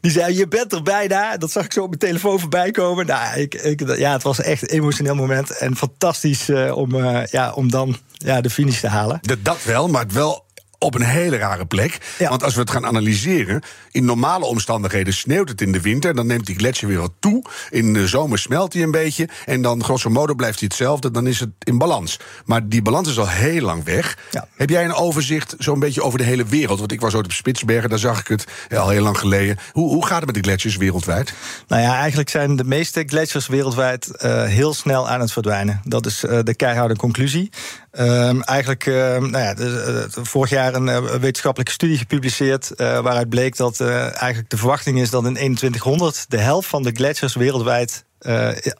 Die 0.00 0.10
zei: 0.10 0.36
Je 0.36 0.48
bent 0.48 0.72
er 0.72 0.82
bijna. 0.82 1.36
Dat 1.36 1.50
zag 1.50 1.64
ik 1.64 1.72
zo 1.72 1.82
op 1.82 1.88
mijn 1.88 2.00
telefoon 2.00 2.40
voorbij 2.40 2.70
komen. 2.70 3.06
Nou, 3.06 3.40
ik, 3.40 3.54
ik, 3.54 3.96
ja, 3.96 4.12
het 4.12 4.22
was 4.22 4.40
echt 4.40 4.62
een 4.62 4.68
emotioneel 4.68 5.14
moment. 5.14 5.50
En 5.50 5.76
fantastisch 5.76 6.48
uh, 6.48 6.76
om, 6.76 6.94
uh, 6.94 7.26
ja, 7.26 7.52
om 7.52 7.70
dan 7.70 7.96
ja, 8.12 8.40
de 8.40 8.50
finish 8.50 8.80
te 8.80 8.88
halen. 8.88 9.18
Dat, 9.22 9.38
dat 9.42 9.64
wel, 9.64 9.88
maar 9.88 10.06
wel 10.08 10.45
op 10.86 10.94
een 10.94 11.02
hele 11.02 11.36
rare 11.36 11.66
plek. 11.66 11.98
Ja. 12.18 12.28
Want 12.28 12.42
als 12.42 12.54
we 12.54 12.60
het 12.60 12.70
gaan 12.70 12.86
analyseren, 12.86 13.62
in 13.90 14.04
normale 14.04 14.44
omstandigheden 14.44 15.14
sneeuwt 15.14 15.48
het 15.48 15.60
in 15.60 15.72
de 15.72 15.80
winter, 15.80 16.14
dan 16.14 16.26
neemt 16.26 16.46
die 16.46 16.56
gletsjer 16.56 16.88
weer 16.88 17.00
wat 17.00 17.12
toe. 17.18 17.44
In 17.70 17.92
de 17.92 18.06
zomer 18.06 18.38
smelt 18.38 18.72
hij 18.72 18.82
een 18.82 18.90
beetje 18.90 19.28
en 19.44 19.62
dan 19.62 19.84
grosso 19.84 20.10
modo 20.10 20.34
blijft 20.34 20.58
hij 20.58 20.68
hetzelfde, 20.68 21.10
dan 21.10 21.26
is 21.26 21.40
het 21.40 21.50
in 21.58 21.78
balans. 21.78 22.18
Maar 22.44 22.68
die 22.68 22.82
balans 22.82 23.08
is 23.08 23.18
al 23.18 23.28
heel 23.28 23.62
lang 23.62 23.84
weg. 23.84 24.18
Ja. 24.30 24.48
Heb 24.56 24.70
jij 24.70 24.84
een 24.84 24.94
overzicht 24.94 25.54
zo'n 25.58 25.78
beetje 25.78 26.02
over 26.02 26.18
de 26.18 26.24
hele 26.24 26.44
wereld? 26.44 26.78
Want 26.78 26.92
ik 26.92 27.00
was 27.00 27.14
ooit 27.14 27.24
op 27.24 27.32
Spitsbergen, 27.32 27.90
daar 27.90 27.98
zag 27.98 28.20
ik 28.20 28.28
het 28.28 28.44
ja, 28.68 28.78
al 28.78 28.88
heel 28.88 29.02
lang 29.02 29.18
geleden. 29.18 29.58
Hoe, 29.72 29.88
hoe 29.88 30.06
gaat 30.06 30.16
het 30.16 30.26
met 30.26 30.34
de 30.34 30.40
gletsjers 30.40 30.76
wereldwijd? 30.76 31.32
Nou 31.68 31.82
ja, 31.82 31.96
eigenlijk 31.96 32.30
zijn 32.30 32.56
de 32.56 32.64
meeste 32.64 33.02
gletsjers 33.06 33.46
wereldwijd 33.46 34.10
uh, 34.18 34.44
heel 34.44 34.74
snel 34.74 35.08
aan 35.08 35.20
het 35.20 35.32
verdwijnen. 35.32 35.80
Dat 35.84 36.06
is 36.06 36.24
uh, 36.24 36.38
de 36.42 36.54
keiharde 36.54 36.96
conclusie. 36.96 37.50
Um, 38.00 38.42
eigenlijk, 38.42 38.86
uh, 38.86 38.94
nou 39.16 39.38
ja, 39.38 39.54
de, 39.54 40.08
de, 40.14 40.24
vorig 40.24 40.50
jaar 40.50 40.74
een 40.74 40.86
uh, 40.86 40.98
wetenschappelijke 40.98 41.72
studie 41.72 41.98
gepubliceerd. 41.98 42.70
Uh, 42.76 43.00
waaruit 43.00 43.28
bleek 43.28 43.56
dat 43.56 43.80
eigenlijk 43.80 44.50
de 44.50 44.56
verwachting 44.56 45.00
is 45.00 45.10
dat 45.10 45.24
in 45.24 45.34
2100 45.34 46.24
de 46.28 46.38
helft 46.38 46.68
van 46.68 46.82
de 46.82 46.90
gletsjers 46.92 47.34
wereldwijd 47.34 48.04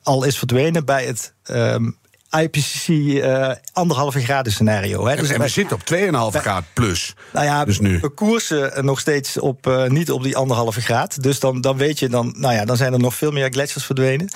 al 0.02 0.25
is 0.25 0.38
verdwenen 0.38 0.85
bij 0.85 1.04
het. 1.04 1.35
Um, 1.50 1.96
IPCC 2.30 2.88
anderhalve 3.73 4.20
graden 4.20 4.52
scenario. 4.52 5.06
Hè. 5.06 5.16
Dus 5.16 5.28
en 5.28 5.40
we 5.40 5.49
zitten 5.49 5.76
op 5.76 6.35
2,5 6.35 6.40
graad 6.40 6.64
plus. 6.73 7.14
Nou 7.32 7.46
ja, 7.46 7.64
dus 7.64 7.78
nu. 7.78 7.99
we 8.00 8.08
koersen 8.08 8.85
nog 8.85 9.00
steeds 9.00 9.38
op, 9.38 9.87
niet 9.88 10.11
op 10.11 10.23
die 10.23 10.37
anderhalve 10.37 10.80
graad. 10.80 11.23
Dus 11.23 11.40
dan, 11.40 11.61
dan 11.61 11.76
weet 11.76 11.99
je, 11.99 12.08
dan, 12.08 12.35
nou 12.38 12.54
ja, 12.54 12.64
dan 12.64 12.76
zijn 12.76 12.92
er 12.92 12.99
nog 12.99 13.14
veel 13.14 13.30
meer 13.30 13.49
gletsjers 13.50 13.85
verdwenen. 13.85 14.28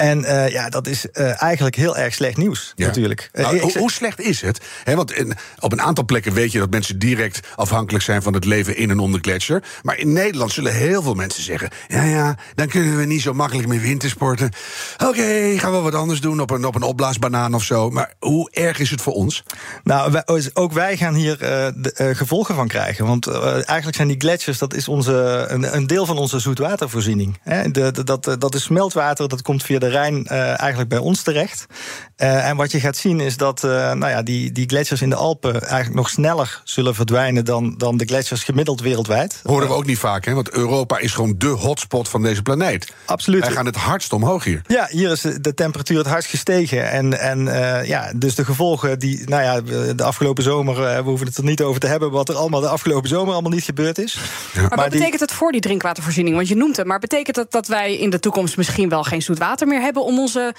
En 0.00 0.18
uh, 0.18 0.48
ja, 0.48 0.68
dat 0.68 0.86
is 0.86 1.06
uh, 1.12 1.42
eigenlijk 1.42 1.76
heel 1.76 1.96
erg 1.96 2.14
slecht 2.14 2.36
nieuws, 2.36 2.72
ja. 2.76 2.86
natuurlijk. 2.86 3.30
Nou, 3.32 3.58
hoe, 3.58 3.78
hoe, 3.78 3.90
slecht 3.90 4.20
is 4.20 4.40
het? 4.40 4.60
He, 4.84 4.94
want 4.94 5.12
in, 5.12 5.36
op 5.58 5.72
een 5.72 5.82
aantal 5.82 6.04
plekken 6.04 6.32
weet 6.32 6.52
je 6.52 6.58
dat 6.58 6.70
mensen 6.70 6.98
direct 6.98 7.40
afhankelijk 7.56 8.04
zijn 8.04 8.22
van 8.22 8.34
het 8.34 8.44
leven 8.44 8.76
in 8.76 8.90
en 8.90 8.98
onder 8.98 9.20
gletsjer. 9.20 9.62
Maar 9.82 9.98
in 9.98 10.12
Nederland 10.12 10.52
zullen 10.52 10.74
heel 10.74 11.02
veel 11.02 11.14
mensen 11.14 11.42
zeggen: 11.42 11.70
ja, 11.88 12.04
ja, 12.04 12.36
dan 12.54 12.68
kunnen 12.68 12.96
we 12.96 13.04
niet 13.04 13.22
zo 13.22 13.34
makkelijk 13.34 13.68
meer 13.68 13.80
wintersporten. 13.80 14.50
Oké, 14.94 15.08
okay, 15.08 15.58
gaan 15.58 15.72
we 15.72 15.78
wat 15.78 15.94
anders 15.94 16.20
doen 16.20 16.40
op 16.40 16.50
een, 16.50 16.64
op 16.64 16.74
een 16.74 16.82
opblaasbanaan 16.82 17.54
of 17.54 17.62
zo. 17.62 17.90
Maar 17.90 18.14
hoe 18.18 18.50
erg 18.50 18.78
is 18.78 18.90
het 18.90 19.02
voor 19.02 19.12
ons? 19.12 19.44
Nou, 19.84 20.12
wij, 20.12 20.50
ook 20.54 20.72
wij 20.72 20.96
gaan 20.96 21.14
hier 21.14 21.32
uh, 21.32 21.48
de, 21.76 22.14
gevolgen 22.14 22.54
van 22.54 22.68
krijgen. 22.68 23.06
Want 23.06 23.26
eigenlijk 23.26 23.96
zijn 23.96 24.08
die 24.08 24.20
gletsjers, 24.20 24.58
dat 24.58 24.74
is 24.74 24.88
onze, 24.88 25.46
een, 25.48 25.76
een 25.76 25.86
deel 25.86 26.06
van 26.06 26.18
onze 26.18 26.38
zoetwatervoorziening. 26.38 27.38
He, 27.42 27.70
de, 27.70 27.90
de, 27.90 28.04
dat, 28.04 28.36
dat 28.38 28.54
is 28.54 28.62
smeltwater, 28.62 29.28
dat 29.28 29.42
komt 29.42 29.62
via 29.62 29.78
de 29.78 29.89
Rijn 29.90 30.26
uh, 30.30 30.60
eigenlijk 30.60 30.88
bij 30.88 30.98
ons 30.98 31.22
terecht. 31.22 31.66
Uh, 32.16 32.48
en 32.48 32.56
wat 32.56 32.72
je 32.72 32.80
gaat 32.80 32.96
zien 32.96 33.20
is 33.20 33.36
dat 33.36 33.64
uh, 33.64 33.70
nou 33.70 34.08
ja, 34.08 34.22
die, 34.22 34.52
die 34.52 34.68
gletsjers 34.68 35.02
in 35.02 35.10
de 35.10 35.16
Alpen 35.16 35.60
eigenlijk 35.62 35.94
nog 35.94 36.08
sneller 36.08 36.60
zullen 36.64 36.94
verdwijnen 36.94 37.44
dan, 37.44 37.74
dan 37.76 37.96
de 37.96 38.04
gletsjers 38.04 38.44
gemiddeld 38.44 38.80
wereldwijd. 38.80 39.40
Horen 39.42 39.68
we 39.68 39.74
ook 39.74 39.86
niet 39.86 39.98
vaak, 39.98 40.24
hè? 40.24 40.34
want 40.34 40.50
Europa 40.50 40.98
is 40.98 41.12
gewoon 41.12 41.34
de 41.38 41.46
hotspot 41.46 42.08
van 42.08 42.22
deze 42.22 42.42
planeet. 42.42 42.92
Absoluut. 43.04 43.40
Wij 43.40 43.50
gaan 43.50 43.66
het 43.66 43.76
hardst 43.76 44.12
omhoog 44.12 44.44
hier. 44.44 44.62
Ja, 44.66 44.86
hier 44.90 45.10
is 45.10 45.20
de 45.20 45.54
temperatuur 45.54 45.98
het 45.98 46.06
hardst 46.06 46.30
gestegen. 46.30 46.90
En, 46.90 47.20
en 47.20 47.44
ja, 47.86 48.12
dus 48.16 48.34
de 48.34 48.44
gevolgen 48.44 48.98
die, 48.98 49.28
nou 49.28 49.42
ja, 49.42 49.60
de 49.94 50.02
afgelopen 50.02 50.42
zomer, 50.42 50.74
we 50.76 51.08
hoeven 51.08 51.26
het 51.26 51.36
er 51.36 51.44
niet 51.44 51.62
over 51.62 51.80
te 51.80 51.86
hebben, 51.86 52.10
wat 52.10 52.28
er 52.28 52.34
allemaal 52.34 52.60
de 52.60 52.68
afgelopen 52.68 53.08
zomer 53.08 53.32
allemaal 53.32 53.52
niet 53.52 53.64
gebeurd 53.64 53.98
is. 53.98 54.12
Ja. 54.12 54.60
Maar, 54.60 54.68
maar 54.68 54.78
wat 54.78 54.88
betekent 54.88 55.20
het 55.20 55.32
voor 55.32 55.52
die 55.52 55.60
drinkwatervoorziening? 55.60 56.36
Want 56.36 56.48
je 56.48 56.56
noemt 56.56 56.76
het, 56.76 56.86
maar 56.86 56.98
betekent 56.98 57.36
dat 57.36 57.50
dat 57.50 57.66
wij 57.66 57.96
in 57.96 58.10
de 58.10 58.20
toekomst 58.20 58.56
misschien 58.56 58.88
wel 58.88 59.02
geen 59.02 59.22
zoet 59.22 59.38
water 59.38 59.66
meer 59.66 59.69
hebben 59.78 60.04
om 60.04 60.18
onze 60.18 60.54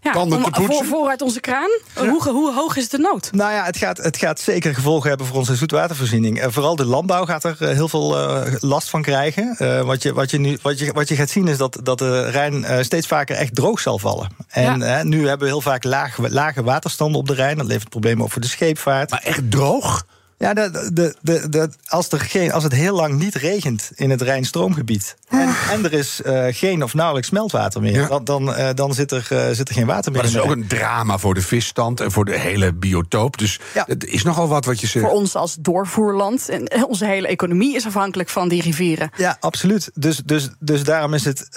ja, 0.00 0.20
om, 0.22 0.46
voor, 0.52 0.84
vooruit 0.84 1.22
onze 1.22 1.40
kraan? 1.40 1.70
Ja. 1.94 2.08
Hoe, 2.08 2.28
hoe, 2.28 2.54
hoog 2.54 2.76
is 2.76 2.88
de 2.88 2.98
nood? 2.98 3.32
Nou 3.32 3.52
ja, 3.52 3.64
het 3.64 3.76
gaat, 3.76 3.96
het 3.96 4.16
gaat 4.16 4.40
zeker 4.40 4.74
gevolgen 4.74 5.08
hebben 5.08 5.26
voor 5.26 5.36
onze 5.36 5.54
zoetwatervoorziening. 5.54 6.38
Uh, 6.38 6.46
vooral 6.48 6.76
de 6.76 6.84
landbouw 6.84 7.24
gaat 7.24 7.44
er 7.44 7.56
uh, 7.60 7.68
heel 7.68 7.88
veel 7.88 8.18
uh, 8.18 8.52
last 8.60 8.90
van 8.90 9.02
krijgen. 9.02 9.56
wat, 9.86 10.02
je, 10.02 10.12
wat, 10.12 10.30
je 10.30 10.38
nu, 10.38 10.58
wat, 10.62 10.78
je, 10.78 10.92
wat 10.92 11.08
je 11.08 11.16
gaat 11.16 11.30
zien 11.30 11.48
is 11.48 11.56
dat, 11.56 11.78
dat 11.82 11.98
de 11.98 12.30
Rijn 12.30 12.84
steeds 12.84 13.06
vaker 13.06 13.36
echt 13.36 13.54
droog 13.54 13.80
zal 13.80 13.98
vallen. 13.98 14.28
En 14.48 14.80
ja. 14.80 15.02
nu 15.02 15.28
hebben 15.28 15.46
we 15.46 15.52
heel 15.52 15.60
vaak 15.60 15.84
laag, 15.84 16.18
lage 16.18 16.62
waterstanden 16.62 17.20
op 17.20 17.28
de 17.28 17.34
Rijn. 17.34 17.56
Dat 17.56 17.66
levert 17.66 17.88
problemen 17.88 18.24
op 18.24 18.32
voor 18.32 18.40
de 18.40 18.48
scheepvaart. 18.48 19.10
Maar 19.10 19.22
echt 19.22 19.50
droog? 19.50 20.04
Ja, 20.38 20.54
de, 20.54 20.90
de, 20.92 21.14
de, 21.20 21.48
de, 21.48 21.70
als, 21.86 22.12
er 22.12 22.20
geen, 22.20 22.52
als 22.52 22.62
het 22.62 22.72
heel 22.72 22.94
lang 22.94 23.18
niet 23.18 23.34
regent 23.34 23.90
in 23.94 24.10
het 24.10 24.22
Rijnstroomgebied... 24.22 25.16
en, 25.28 25.54
en 25.70 25.84
er 25.84 25.92
is 25.92 26.20
uh, 26.26 26.46
geen 26.50 26.82
of 26.82 26.94
nauwelijks 26.94 27.28
smeltwater 27.28 27.80
meer... 27.80 28.08
Ja. 28.10 28.18
dan, 28.18 28.48
uh, 28.48 28.68
dan 28.74 28.94
zit, 28.94 29.10
er, 29.10 29.28
uh, 29.32 29.50
zit 29.50 29.68
er 29.68 29.74
geen 29.74 29.86
water 29.86 30.12
meer 30.12 30.22
maar 30.22 30.32
dat 30.32 30.40
is 30.40 30.48
ook 30.48 30.56
een 30.56 30.66
drama 30.66 31.18
voor 31.18 31.34
de 31.34 31.40
visstand 31.40 32.00
en 32.00 32.12
voor 32.12 32.24
de 32.24 32.38
hele 32.38 32.72
biotoop. 32.72 33.38
Dus 33.38 33.60
ja. 33.74 33.84
het 33.86 34.04
is 34.04 34.22
nogal 34.22 34.48
wat 34.48 34.64
wat 34.64 34.80
je 34.80 34.86
zegt. 34.86 35.04
Voor 35.04 35.14
ons 35.14 35.34
als 35.34 35.56
doorvoerland 35.60 36.48
en 36.48 36.86
onze 36.86 37.06
hele 37.06 37.26
economie 37.26 37.74
is 37.74 37.86
afhankelijk 37.86 38.28
van 38.28 38.48
die 38.48 38.62
rivieren. 38.62 39.10
Ja, 39.16 39.36
absoluut. 39.40 39.90
Dus, 39.94 40.16
dus, 40.24 40.48
dus 40.58 40.84
daarom 40.84 41.14
is 41.14 41.24
het 41.24 41.48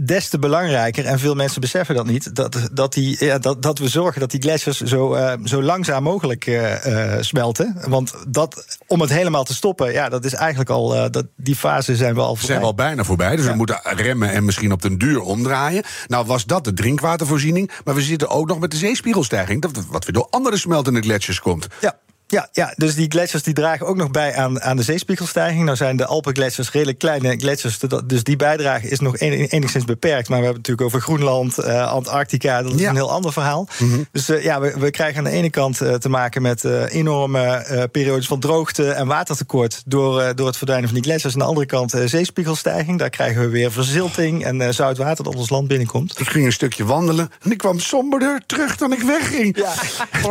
des 0.00 0.28
te 0.28 0.38
belangrijker, 0.38 1.04
en 1.04 1.18
veel 1.18 1.34
mensen 1.34 1.60
beseffen 1.60 1.94
dat 1.94 2.06
niet, 2.06 2.34
dat, 2.34 2.68
dat, 2.72 2.92
die, 2.92 3.24
ja, 3.24 3.38
dat, 3.38 3.62
dat 3.62 3.78
we 3.78 3.88
zorgen 3.88 4.20
dat 4.20 4.30
die 4.30 4.40
gletsjers 4.40 4.80
zo, 4.80 5.14
uh, 5.16 5.32
zo 5.44 5.62
langzaam 5.62 6.02
mogelijk 6.02 6.46
uh, 6.46 6.86
uh, 6.86 7.14
smelten. 7.20 7.76
Want 7.88 8.14
dat, 8.28 8.78
om 8.86 9.00
het 9.00 9.10
helemaal 9.10 9.44
te 9.44 9.54
stoppen, 9.54 9.92
ja, 9.92 10.08
dat 10.08 10.24
is 10.24 10.32
eigenlijk 10.34 10.70
al, 10.70 11.10
dat, 11.10 11.26
die 11.36 11.56
fase 11.56 11.96
zijn 11.96 12.14
we 12.14 12.20
al 12.20 12.26
voorbij. 12.26 12.46
Zijn 12.46 12.60
we 12.60 12.64
al 12.64 12.74
bijna 12.74 13.04
voorbij, 13.04 13.36
dus 13.36 13.44
ja. 13.44 13.50
we 13.50 13.56
moeten 13.56 13.80
remmen 13.82 14.30
en 14.30 14.44
misschien 14.44 14.72
op 14.72 14.82
den 14.82 14.98
duur 14.98 15.20
omdraaien. 15.20 15.84
Nou 16.06 16.26
was 16.26 16.44
dat 16.44 16.64
de 16.64 16.72
drinkwatervoorziening, 16.72 17.70
maar 17.84 17.94
we 17.94 18.02
zitten 18.02 18.28
ook 18.28 18.46
nog 18.46 18.58
met 18.58 18.70
de 18.70 18.76
zeespiegelstijging, 18.76 19.64
wat 19.90 20.04
weer 20.04 20.14
door 20.14 20.26
andere 20.30 20.58
smeltende 20.58 21.00
gletsjers 21.00 21.40
komt. 21.40 21.66
Ja. 21.80 21.98
Ja, 22.32 22.48
ja, 22.52 22.72
dus 22.76 22.94
die 22.94 23.10
gletsjers 23.10 23.42
die 23.42 23.54
dragen 23.54 23.86
ook 23.86 23.96
nog 23.96 24.10
bij 24.10 24.34
aan, 24.36 24.62
aan 24.62 24.76
de 24.76 24.82
zeespiegelstijging. 24.82 25.64
Nou 25.64 25.76
zijn 25.76 25.96
de 25.96 26.06
Alpengletsjers 26.06 26.70
redelijk 26.70 26.98
kleine 26.98 27.36
gletsjers, 27.36 27.78
dus 28.04 28.24
die 28.24 28.36
bijdrage 28.36 28.88
is 28.88 29.00
nog 29.00 29.18
enigszins 29.18 29.84
beperkt. 29.84 30.28
Maar 30.28 30.38
we 30.38 30.44
hebben 30.44 30.62
het 30.62 30.68
natuurlijk 30.68 30.86
over 30.86 31.00
Groenland, 31.00 31.58
uh, 31.58 31.92
Antarctica, 31.92 32.62
dat 32.62 32.72
is 32.72 32.80
ja. 32.80 32.88
een 32.88 32.94
heel 32.94 33.10
ander 33.10 33.32
verhaal. 33.32 33.68
Mm 33.78 33.90
-hmm. 33.90 34.06
Dus 34.12 34.30
uh, 34.30 34.44
ja, 34.44 34.60
we, 34.60 34.74
we, 34.78 34.90
krijgen 34.90 35.18
aan 35.18 35.24
de 35.24 35.30
ene 35.30 35.50
kant 35.50 35.82
uh, 35.82 35.94
te 35.94 36.08
maken 36.08 36.42
met 36.42 36.64
enorme 36.88 37.88
periodes 37.90 38.26
van 38.26 38.40
droogte 38.40 38.90
en 38.90 39.06
watertekort 39.06 39.82
door, 39.86 40.34
door 40.34 40.46
het 40.46 40.56
verdwijnen 40.56 40.88
van 40.88 40.98
die 40.98 41.04
gletsjers. 41.04 41.34
Aan 41.34 41.40
de 41.40 41.46
andere 41.46 41.66
kant 41.66 41.94
zeespiegelstijging, 42.04 42.98
daar 42.98 43.10
krijgen 43.10 43.40
we 43.40 43.48
weer 43.48 43.72
verzilting 43.72 44.44
en 44.44 44.74
zout 44.74 44.96
water 44.96 45.24
dat 45.24 45.34
ons 45.34 45.50
land 45.50 45.68
binnenkomt. 45.68 46.20
Ik 46.20 46.28
ging 46.28 46.44
een 46.44 46.52
stukje 46.52 46.84
wandelen 46.84 47.30
en 47.42 47.50
ik 47.50 47.58
kwam 47.58 47.78
somberder 47.78 48.42
terug 48.46 48.76
dan 48.76 48.92
ik 48.92 49.02
wegging. 49.02 49.56
Ja. 49.56 49.72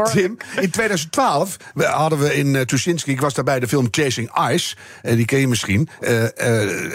Tim, 0.13 0.37
in 0.59 0.69
2012 0.69 1.57
hadden 1.91 2.19
we 2.19 2.35
in 2.35 2.53
uh, 2.53 2.61
Tuschinski, 2.61 3.11
ik 3.11 3.21
was 3.21 3.33
daarbij 3.33 3.59
de 3.59 3.67
film 3.67 3.87
Chasing 3.91 4.49
Ice. 4.51 4.75
Uh, 5.03 5.15
die 5.15 5.25
ken 5.25 5.39
je 5.39 5.47
misschien. 5.47 5.89
Uh, 6.01 6.23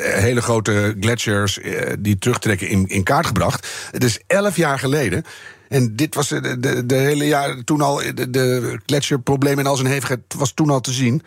hele 0.00 0.42
grote 0.42 0.96
gletsjers 1.00 1.58
die 1.98 2.18
terugtrekken 2.18 2.68
in, 2.68 2.86
in 2.86 3.02
kaart 3.02 3.26
gebracht. 3.26 3.68
Het 3.90 4.04
is 4.04 4.20
elf 4.26 4.56
jaar 4.56 4.78
geleden. 4.78 5.24
En 5.68 5.96
dit 5.96 6.14
was 6.14 6.28
de, 6.28 6.60
de, 6.60 6.86
de 6.86 6.94
hele 6.94 7.26
jaar 7.26 7.64
toen 7.64 7.80
al. 7.80 7.96
De, 8.14 8.30
de 8.30 8.78
gletsjerprobleem 8.86 9.58
en 9.58 9.66
al 9.66 9.76
zijn 9.76 9.88
hevigheid 9.88 10.20
was 10.36 10.52
toen 10.52 10.70
al 10.70 10.80
te 10.80 10.92
zien. 10.92 11.22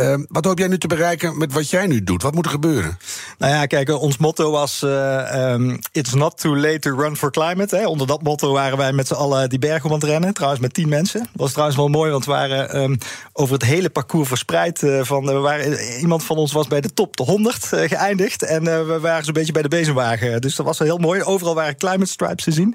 Uh, 0.00 0.14
wat 0.28 0.44
hoop 0.44 0.58
jij 0.58 0.68
nu 0.68 0.78
te 0.78 0.86
bereiken 0.86 1.38
met 1.38 1.52
wat 1.52 1.70
jij 1.70 1.86
nu 1.86 2.04
doet? 2.04 2.22
Wat 2.22 2.34
moet 2.34 2.44
er 2.44 2.50
gebeuren? 2.50 2.98
Nou 3.38 3.52
ja, 3.52 3.66
kijk, 3.66 4.00
ons 4.00 4.16
motto 4.16 4.50
was: 4.50 4.82
uh, 4.82 5.52
um, 5.52 5.78
It's 5.92 6.14
not 6.14 6.40
too 6.40 6.56
late 6.56 6.78
to 6.78 6.94
run 6.96 7.16
for 7.16 7.30
climate. 7.30 7.76
Hè. 7.76 7.86
Onder 7.86 8.06
dat 8.06 8.22
motto 8.22 8.52
waren 8.52 8.78
wij 8.78 8.92
met 8.92 9.06
z'n 9.06 9.14
allen 9.14 9.48
die 9.48 9.58
berg 9.58 9.84
om 9.84 9.90
aan 9.90 9.98
het 9.98 10.08
rennen. 10.08 10.34
Trouwens, 10.34 10.62
met 10.62 10.74
tien 10.74 10.88
mensen. 10.88 11.20
Dat 11.20 11.28
was 11.32 11.50
trouwens 11.50 11.78
wel 11.78 11.88
mooi, 11.88 12.10
want 12.10 12.24
we 12.24 12.30
waren 12.30 12.82
um, 12.82 12.98
over 13.32 13.54
het 13.54 13.64
hele 13.64 13.90
parcours 13.90 14.28
verspreid. 14.28 14.82
Uh, 14.82 15.04
van, 15.04 15.24
we 15.24 15.32
waren, 15.32 15.98
iemand 15.98 16.24
van 16.24 16.36
ons 16.36 16.52
was 16.52 16.66
bij 16.66 16.80
de 16.80 16.92
top 16.92 17.16
de 17.16 17.22
100 17.22 17.66
geëindigd. 17.66 18.42
En 18.42 18.64
we 18.64 18.98
waren 19.00 19.24
zo'n 19.24 19.32
beetje 19.32 19.52
bij 19.52 19.62
de 19.62 19.68
bezemwagen. 19.68 20.40
Dus 20.40 20.56
dat 20.56 20.66
was 20.66 20.78
wel 20.78 20.88
heel 20.88 20.98
mooi. 20.98 21.22
Overal 21.22 21.54
waren 21.54 21.76
climate 21.76 22.10
stripes 22.10 22.44
te 22.44 22.52
zien. 22.52 22.74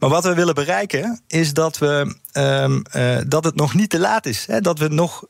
Maar 0.00 0.10
wat 0.10 0.24
we 0.24 0.34
willen 0.34 0.54
bereiken 0.54 1.22
is 1.26 1.52
dat 1.52 1.78
we 1.78 2.16
dat 3.26 3.44
het 3.44 3.54
nog 3.54 3.74
niet 3.74 3.90
te 3.90 3.98
laat 3.98 4.26
is. 4.26 4.44
Hè? 4.46 4.60
Dat 4.60 4.78
we 4.78 4.88
nog 4.88 5.24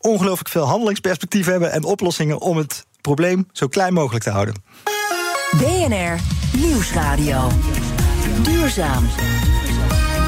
ongelooflijk 0.00 0.48
veel 0.48 0.66
handelingsperspectief 0.84 1.46
hebben 1.46 1.72
en 1.72 1.84
oplossingen 1.84 2.40
om 2.40 2.56
het 2.56 2.86
probleem 3.00 3.48
zo 3.52 3.68
klein 3.68 3.92
mogelijk 3.94 4.24
te 4.24 4.30
houden. 4.30 4.54
BNR 5.56 6.18
Nieuwsradio. 6.58 7.48
Duurzaam. 8.42 9.06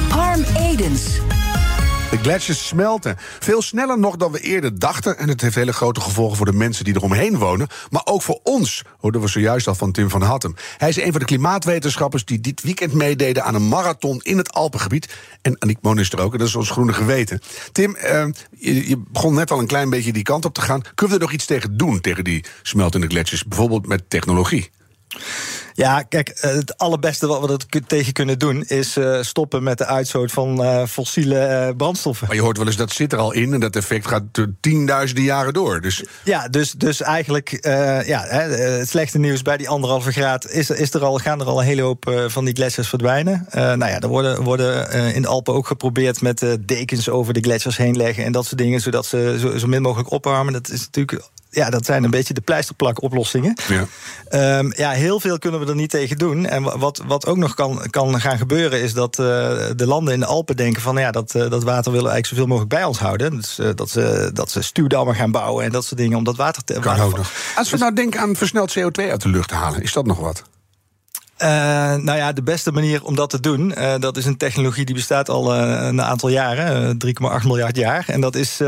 Harm 0.09 0.45
Edens. 0.59 1.21
De 2.11 2.19
gletsjers 2.19 2.67
smelten. 2.67 3.17
Veel 3.19 3.63
sneller 3.63 3.99
nog 3.99 4.17
dan 4.17 4.33
we 4.33 4.41
eerder 4.41 4.79
dachten. 4.79 5.19
En 5.19 5.29
het 5.29 5.41
heeft 5.41 5.55
hele 5.55 5.73
grote 5.73 6.01
gevolgen 6.01 6.37
voor 6.37 6.47
de 6.47 6.53
mensen 6.53 6.85
die 6.85 6.95
eromheen 6.95 7.39
wonen. 7.39 7.69
Maar 7.91 8.03
ook 8.05 8.23
voor 8.23 8.41
ons, 8.43 8.83
hoorden 8.99 9.21
we 9.21 9.29
zojuist 9.29 9.67
al 9.67 9.75
van 9.75 9.93
Tim 9.93 10.11
van 10.11 10.23
Hattem. 10.23 10.55
Hij 10.77 10.89
is 10.89 10.97
een 10.97 11.11
van 11.11 11.21
de 11.21 11.27
klimaatwetenschappers 11.27 12.25
die 12.25 12.41
dit 12.41 12.63
weekend 12.63 12.93
meededen 12.93 13.45
aan 13.45 13.55
een 13.55 13.69
marathon 13.69 14.21
in 14.23 14.37
het 14.37 14.53
Alpengebied. 14.53 15.15
En 15.43 15.57
Aniek 15.59 15.79
Moon 15.81 15.99
is 15.99 16.13
er 16.13 16.21
ook, 16.21 16.33
en 16.33 16.39
dat 16.39 16.49
is 16.49 16.55
ons 16.55 16.71
groene 16.71 16.93
geweten. 16.93 17.41
Tim, 17.73 17.97
je, 18.59 18.89
je, 18.89 19.03
begon 19.09 19.35
net 19.35 19.51
al 19.51 19.59
een 19.59 19.67
klein 19.67 19.91
beetje 19.91 20.13
die 20.13 20.23
kant 20.23 20.45
op 20.45 20.55
te 20.55 20.61
gaan. 20.61 20.83
Kunnen 20.95 21.17
we 21.17 21.23
er 21.23 21.27
nog 21.27 21.33
iets 21.35 21.47
tegen 21.47 21.77
doen, 21.77 22.01
tegen 22.01 22.25
die 22.25 22.45
smeltende 22.63 23.07
gletsjers? 23.07 23.45
Bijvoorbeeld 23.45 23.87
met 23.87 24.11
technologie? 24.11 24.71
Ja, 25.77 26.03
kijk, 26.03 26.39
het 26.41 26.79
allerbeste 26.79 27.27
wat 27.27 27.41
we 27.41 27.53
er 27.53 27.87
tegen 27.87 28.13
kunnen 28.13 28.39
doen 28.39 28.65
is 28.65 28.97
uh, 28.97 29.23
stoppen 29.23 29.63
met 29.63 29.79
de 29.79 29.87
uitstoot 29.87 30.33
van 30.33 30.63
uh, 30.63 30.87
fossiele 30.87 31.67
uh, 31.69 31.77
brandstoffen. 31.77 32.27
Maar 32.27 32.37
je 32.37 32.43
hoort 32.43 32.57
wel 32.57 32.67
eens 32.67 32.77
dat 32.77 32.93
zit 32.93 33.13
er 33.13 33.19
al 33.19 33.33
in 33.33 33.53
en 33.53 33.61
dat 33.61 33.77
effect 33.77 34.07
gaat 34.07 34.23
tienduizenden 34.61 35.25
jaren 35.25 35.53
door. 35.53 35.81
Dus... 35.81 36.05
Ja, 36.25 36.49
dus, 36.49 36.73
dus 36.73 37.01
eigenlijk, 37.01 37.59
ja, 38.07 38.25
het 38.27 38.89
slechte 38.89 39.19
nieuws 39.19 39.43
bij 39.43 39.57
die 39.57 39.69
anderhalve 39.69 40.13
graad 40.13 40.51
is, 40.51 40.71
is 40.71 40.95
er 40.95 41.05
al, 41.05 41.19
gaan 41.19 41.41
er 41.41 41.47
al 41.47 41.61
een 41.61 41.67
hele 41.67 41.83
hoop 41.83 42.25
van 42.27 42.45
die 42.45 42.55
gletsjers 42.55 42.89
verdwijnen. 42.89 43.47
nou 43.53 43.87
ja, 43.87 44.01
er 44.01 44.09
worden, 44.09 44.43
worden 44.43 44.91
in 45.15 45.23
de 45.23 45.29
Alpen 45.29 45.55
ook 45.55 45.67
geprobeerd 45.67 46.21
met 46.21 46.59
dekens 46.61 47.09
over 47.09 47.35
de 47.35 47.41
gletsjers 47.41 47.77
heen 47.77 47.97
leggen 47.97 48.25
en 48.25 48.33
dat 48.33 48.47
soort 48.47 48.59
dingen, 48.59 48.81
zodat 48.81 49.07
ze 49.07 49.37
zo, 49.41 49.59
zo 49.59 49.67
min 49.67 49.83
mogelijk 49.83 50.11
opwarmen. 50.11 50.53
Dat 50.53 50.71
is 50.71 50.81
natuurlijk 50.81 51.23
ja, 51.57 51.71
dat 51.71 51.85
zijn 51.85 52.05
een 52.05 52.11
beetje 52.11 52.35
de 52.35 52.41
pleisterplak 52.41 53.03
oplossingen. 53.03 53.57
Ja. 53.69 54.59
Um, 54.59 54.73
ja, 54.77 54.91
heel 54.91 55.21
veel 55.21 55.39
kunnen 55.39 55.61
we 55.61 55.67
er 55.67 55.75
niet 55.75 55.91
tegen 55.91 56.19
doen. 56.19 56.47
En 56.47 56.79
wat, 56.79 57.03
wat 57.07 57.27
ook 57.27 57.37
nog 57.37 57.55
kan, 57.55 57.83
kan 57.91 58.21
gaan 58.21 58.39
gebeuren, 58.39 58.83
is 58.83 58.93
dat 58.93 59.19
uh, 59.19 59.27
de 59.77 59.87
landen 59.87 60.15
in 60.15 60.21
de 60.21 60.27
Alpen 60.27 60.57
denken 60.57 60.83
van 60.83 60.97
ja, 60.97 61.11
dat, 61.11 61.35
uh, 61.35 61.51
dat 61.51 61.63
water 61.63 61.93
willen 61.93 62.07
we 62.07 62.13
eigenlijk 62.13 62.27
zoveel 62.27 62.47
mogelijk 62.47 62.71
bij 62.71 62.85
ons 62.85 62.99
houden. 62.99 63.37
Dus 63.37 63.59
uh, 63.59 63.69
dat 63.75 63.91
ze, 63.91 64.31
dat 64.33 64.51
ze 64.51 64.63
stuwdammen 64.63 65.15
gaan 65.15 65.31
bouwen 65.31 65.65
en 65.65 65.71
dat 65.71 65.85
soort 65.85 66.01
dingen 66.01 66.19
om 66.19 66.25
dat 66.25 66.37
water 66.37 66.65
te. 66.65 66.73
Kan 66.73 66.83
water 66.83 67.05
ook 67.05 67.17
nog. 67.17 67.33
Als 67.57 67.71
we 67.71 67.77
nou 67.77 67.93
denken 67.93 68.21
aan 68.21 68.37
versneld 68.37 68.79
CO2 68.79 69.11
uit 69.11 69.23
de 69.23 69.29
lucht 69.29 69.51
halen, 69.51 69.83
is 69.83 69.93
dat 69.93 70.07
nog 70.07 70.19
wat? 70.19 70.43
Uh, 71.43 71.49
nou 71.95 72.19
ja, 72.19 72.33
de 72.33 72.43
beste 72.43 72.73
manier 72.73 73.05
om 73.05 73.15
dat 73.15 73.31
te 73.31 73.41
doen, 73.41 73.75
uh, 73.79 73.95
dat 73.99 74.17
is 74.17 74.25
een 74.25 74.37
technologie 74.37 74.85
die 74.85 74.95
bestaat 74.95 75.29
al 75.29 75.55
uh, 75.55 75.87
een 75.87 76.03
aantal 76.03 76.29
jaren, 76.29 76.99
3,8 77.07 77.47
miljard 77.47 77.77
jaar. 77.77 78.05
En 78.09 78.21
dat 78.21 78.35
is 78.35 78.59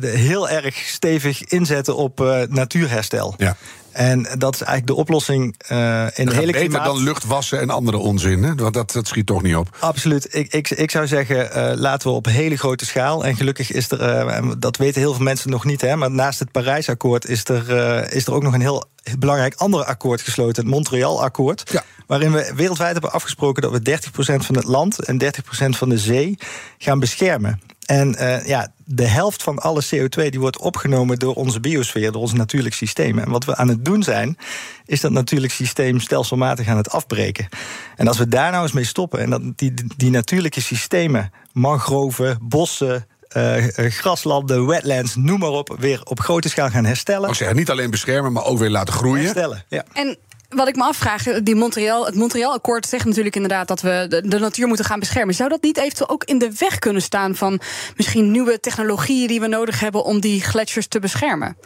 heel 0.00 0.48
erg 0.48 0.76
stevig 0.76 1.44
inzetten 1.44 1.96
op 1.96 2.46
natuurherstel. 2.48 3.34
Ja. 3.36 3.56
En 3.94 4.22
dat 4.22 4.54
is 4.54 4.60
eigenlijk 4.60 4.86
de 4.86 4.94
oplossing 4.94 5.54
uh, 5.70 6.06
in 6.14 6.26
de 6.26 6.34
hele 6.34 6.52
beter 6.52 6.60
klimaat... 6.60 6.84
dan 6.84 7.02
lucht 7.02 7.24
wassen 7.24 7.60
en 7.60 7.70
andere 7.70 7.96
onzin, 7.96 8.42
hè? 8.42 8.54
Want 8.54 8.74
dat, 8.74 8.92
dat 8.92 9.06
schiet 9.06 9.26
toch 9.26 9.42
niet 9.42 9.56
op. 9.56 9.76
Absoluut. 9.80 10.34
Ik, 10.34 10.52
ik, 10.52 10.70
ik 10.70 10.90
zou 10.90 11.06
zeggen, 11.06 11.36
uh, 11.56 11.72
laten 11.76 12.08
we 12.08 12.14
op 12.14 12.26
hele 12.26 12.56
grote 12.56 12.86
schaal... 12.86 13.24
en 13.24 13.36
gelukkig 13.36 13.72
is 13.72 13.90
er, 13.90 14.26
uh, 14.26 14.50
dat 14.58 14.76
weten 14.76 15.00
heel 15.00 15.14
veel 15.14 15.24
mensen 15.24 15.50
nog 15.50 15.64
niet... 15.64 15.80
Hè, 15.80 15.96
maar 15.96 16.10
naast 16.10 16.38
het 16.38 16.50
Parijsakkoord 16.50 17.28
is 17.28 17.44
er, 17.44 18.12
is 18.12 18.26
er 18.26 18.34
ook 18.34 18.42
nog 18.42 18.54
een 18.54 18.60
heel 18.60 18.84
belangrijk 19.18 19.54
ander 19.54 19.84
akkoord 19.84 20.20
gesloten... 20.20 20.62
het 20.62 20.72
Montreal-akkoord, 20.72 21.70
ja. 21.72 21.84
waarin 22.06 22.32
we 22.32 22.52
wereldwijd 22.54 22.92
hebben 22.92 23.12
afgesproken... 23.12 23.62
dat 23.62 23.72
we 23.72 23.98
30% 24.40 24.44
van 24.44 24.56
het 24.56 24.64
land 24.64 24.98
en 24.98 25.22
30% 25.22 25.28
van 25.68 25.88
de 25.88 25.98
zee 25.98 26.38
gaan 26.78 26.98
beschermen. 26.98 27.60
En 27.84 28.16
uh, 28.20 28.46
ja, 28.46 28.72
de 28.84 29.06
helft 29.06 29.42
van 29.42 29.58
alle 29.58 29.84
CO2 29.84 30.28
die 30.28 30.40
wordt 30.40 30.58
opgenomen 30.58 31.18
door 31.18 31.34
onze 31.34 31.60
biosfeer, 31.60 32.12
door 32.12 32.20
ons 32.20 32.32
natuurlijk 32.32 32.74
systeem. 32.74 33.18
En 33.18 33.30
wat 33.30 33.44
we 33.44 33.56
aan 33.56 33.68
het 33.68 33.84
doen 33.84 34.02
zijn, 34.02 34.38
is 34.86 35.00
dat 35.00 35.10
natuurlijk 35.10 35.52
systeem 35.52 36.00
stelselmatig 36.00 36.68
aan 36.68 36.76
het 36.76 36.90
afbreken. 36.90 37.48
En 37.96 38.08
als 38.08 38.18
we 38.18 38.28
daar 38.28 38.50
nou 38.50 38.62
eens 38.62 38.72
mee 38.72 38.84
stoppen 38.84 39.20
en 39.20 39.30
dat 39.30 39.42
die, 39.56 39.74
die 39.96 40.10
natuurlijke 40.10 40.60
systemen, 40.60 41.32
mangroven, 41.52 42.38
bossen, 42.42 43.06
uh, 43.36 43.64
graslanden, 43.76 44.66
wetlands, 44.66 45.16
noem 45.16 45.38
maar 45.38 45.50
op, 45.50 45.76
weer 45.78 46.02
op 46.04 46.20
grote 46.20 46.48
schaal 46.48 46.70
gaan 46.70 46.84
herstellen. 46.84 47.28
Als 47.28 47.38
zeggen, 47.38 47.56
niet 47.56 47.70
alleen 47.70 47.90
beschermen, 47.90 48.32
maar 48.32 48.44
ook 48.44 48.58
weer 48.58 48.70
laten 48.70 48.94
groeien. 48.94 49.22
Herstellen, 49.22 49.64
ja. 49.68 49.84
En 49.92 50.18
wat 50.54 50.68
ik 50.68 50.76
me 50.76 50.82
afvraag, 50.82 51.22
die 51.22 51.54
Montreal, 51.54 52.06
het 52.06 52.14
Montreal-akkoord 52.14 52.86
zegt 52.86 53.04
natuurlijk 53.04 53.34
inderdaad 53.34 53.68
dat 53.68 53.80
we 53.80 54.06
de, 54.08 54.28
de, 54.28 54.38
natuur 54.38 54.66
moeten 54.66 54.84
gaan 54.84 54.98
beschermen. 54.98 55.34
Zou 55.34 55.48
dat 55.48 55.62
niet 55.62 55.78
eventueel 55.78 56.08
ook 56.08 56.24
in 56.24 56.38
de 56.38 56.50
weg 56.58 56.78
kunnen 56.78 57.02
staan 57.02 57.34
van 57.34 57.60
misschien 57.96 58.30
nieuwe 58.30 58.60
technologieën 58.60 59.28
die 59.28 59.40
we 59.40 59.46
nodig 59.46 59.80
hebben 59.80 60.04
om 60.04 60.20
die 60.20 60.40
gletsjers 60.40 60.86
te 60.86 60.98
beschermen? 60.98 61.56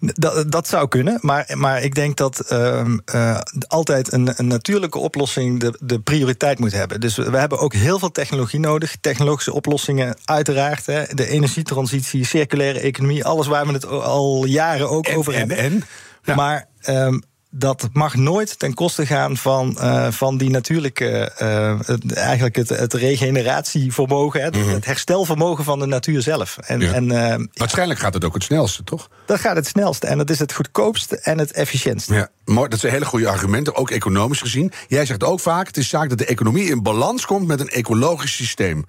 Dat, 0.00 0.52
dat 0.52 0.68
zou 0.68 0.88
kunnen, 0.88 1.18
maar, 1.20 1.50
maar 1.54 1.82
ik 1.82 1.94
denk 1.94 2.16
dat 2.16 2.52
uh, 2.52 2.84
uh, 3.14 3.40
altijd 3.66 4.12
een, 4.12 4.32
een, 4.36 4.46
natuurlijke 4.46 4.98
oplossing 4.98 5.60
de, 5.60 5.78
de, 5.80 6.00
prioriteit 6.00 6.58
moet 6.58 6.72
hebben. 6.72 7.00
Dus 7.00 7.16
we 7.16 7.36
hebben 7.36 7.58
ook 7.58 7.74
heel 7.74 7.98
veel 7.98 8.12
technologie 8.12 8.60
nodig. 8.60 8.96
Technologische 9.00 9.52
oplossingen, 9.52 10.16
uiteraard. 10.24 10.86
Hè, 10.86 11.04
de 11.14 11.26
energietransitie, 11.26 12.24
circulaire 12.24 12.80
economie, 12.80 13.24
alles 13.24 13.46
waar 13.46 13.66
we 13.66 13.72
het 13.72 13.86
al 13.86 14.44
jaren 14.44 14.90
ook 14.90 15.06
en, 15.06 15.16
over 15.16 15.32
en, 15.32 15.38
hebben. 15.38 15.56
En, 15.56 15.82
ja. 16.22 16.34
Maar 16.34 16.66
um, 16.88 17.22
dat 17.50 17.88
mag 17.92 18.14
nooit 18.14 18.58
ten 18.58 18.74
koste 18.74 19.06
gaan 19.06 19.36
van, 19.36 19.76
uh, 19.80 20.10
van 20.10 20.36
die 20.36 20.50
natuurlijke, 20.50 21.32
uh, 21.42 21.80
het, 21.86 22.12
eigenlijk 22.12 22.56
het, 22.56 22.68
het 22.68 22.94
regeneratievermogen, 22.94 24.42
het, 24.42 24.56
mm 24.56 24.62
-hmm. 24.62 24.72
het, 24.72 24.84
herstelvermogen 24.84 25.64
van 25.64 25.78
de 25.78 25.86
natuur 25.86 26.22
zelf. 26.22 26.58
En, 26.58 26.80
ja. 26.80 26.92
en, 26.92 27.12
uh, 27.12 27.46
Waarschijnlijk 27.52 28.00
gaat 28.00 28.14
het 28.14 28.24
ook 28.24 28.34
het 28.34 28.42
snelste, 28.42 28.84
toch? 28.84 29.08
Dat 29.26 29.40
gaat 29.40 29.56
het 29.56 29.66
snelste 29.66 30.06
en 30.06 30.18
dat 30.18 30.30
is 30.30 30.38
het 30.38 30.52
goedkoopste 30.52 31.18
en 31.18 31.38
het 31.38 31.52
efficiëntste. 31.52 32.14
Ja, 32.14 32.28
mooi, 32.44 32.68
dat 32.68 32.80
zijn 32.80 32.92
hele 32.92 33.04
goede 33.04 33.28
argumenten, 33.28 33.74
ook 33.74 33.90
economisch 33.90 34.40
gezien. 34.40 34.72
Jij 34.88 35.06
zegt 35.06 35.24
ook 35.24 35.40
vaak: 35.40 35.66
het 35.66 35.76
is 35.76 35.88
zaak 35.88 36.08
dat 36.08 36.18
de 36.18 36.26
economie 36.26 36.70
in 36.70 36.82
balans 36.82 37.26
komt 37.26 37.46
met 37.46 37.60
een 37.60 37.68
ecologisch 37.68 38.34
systeem. 38.34 38.84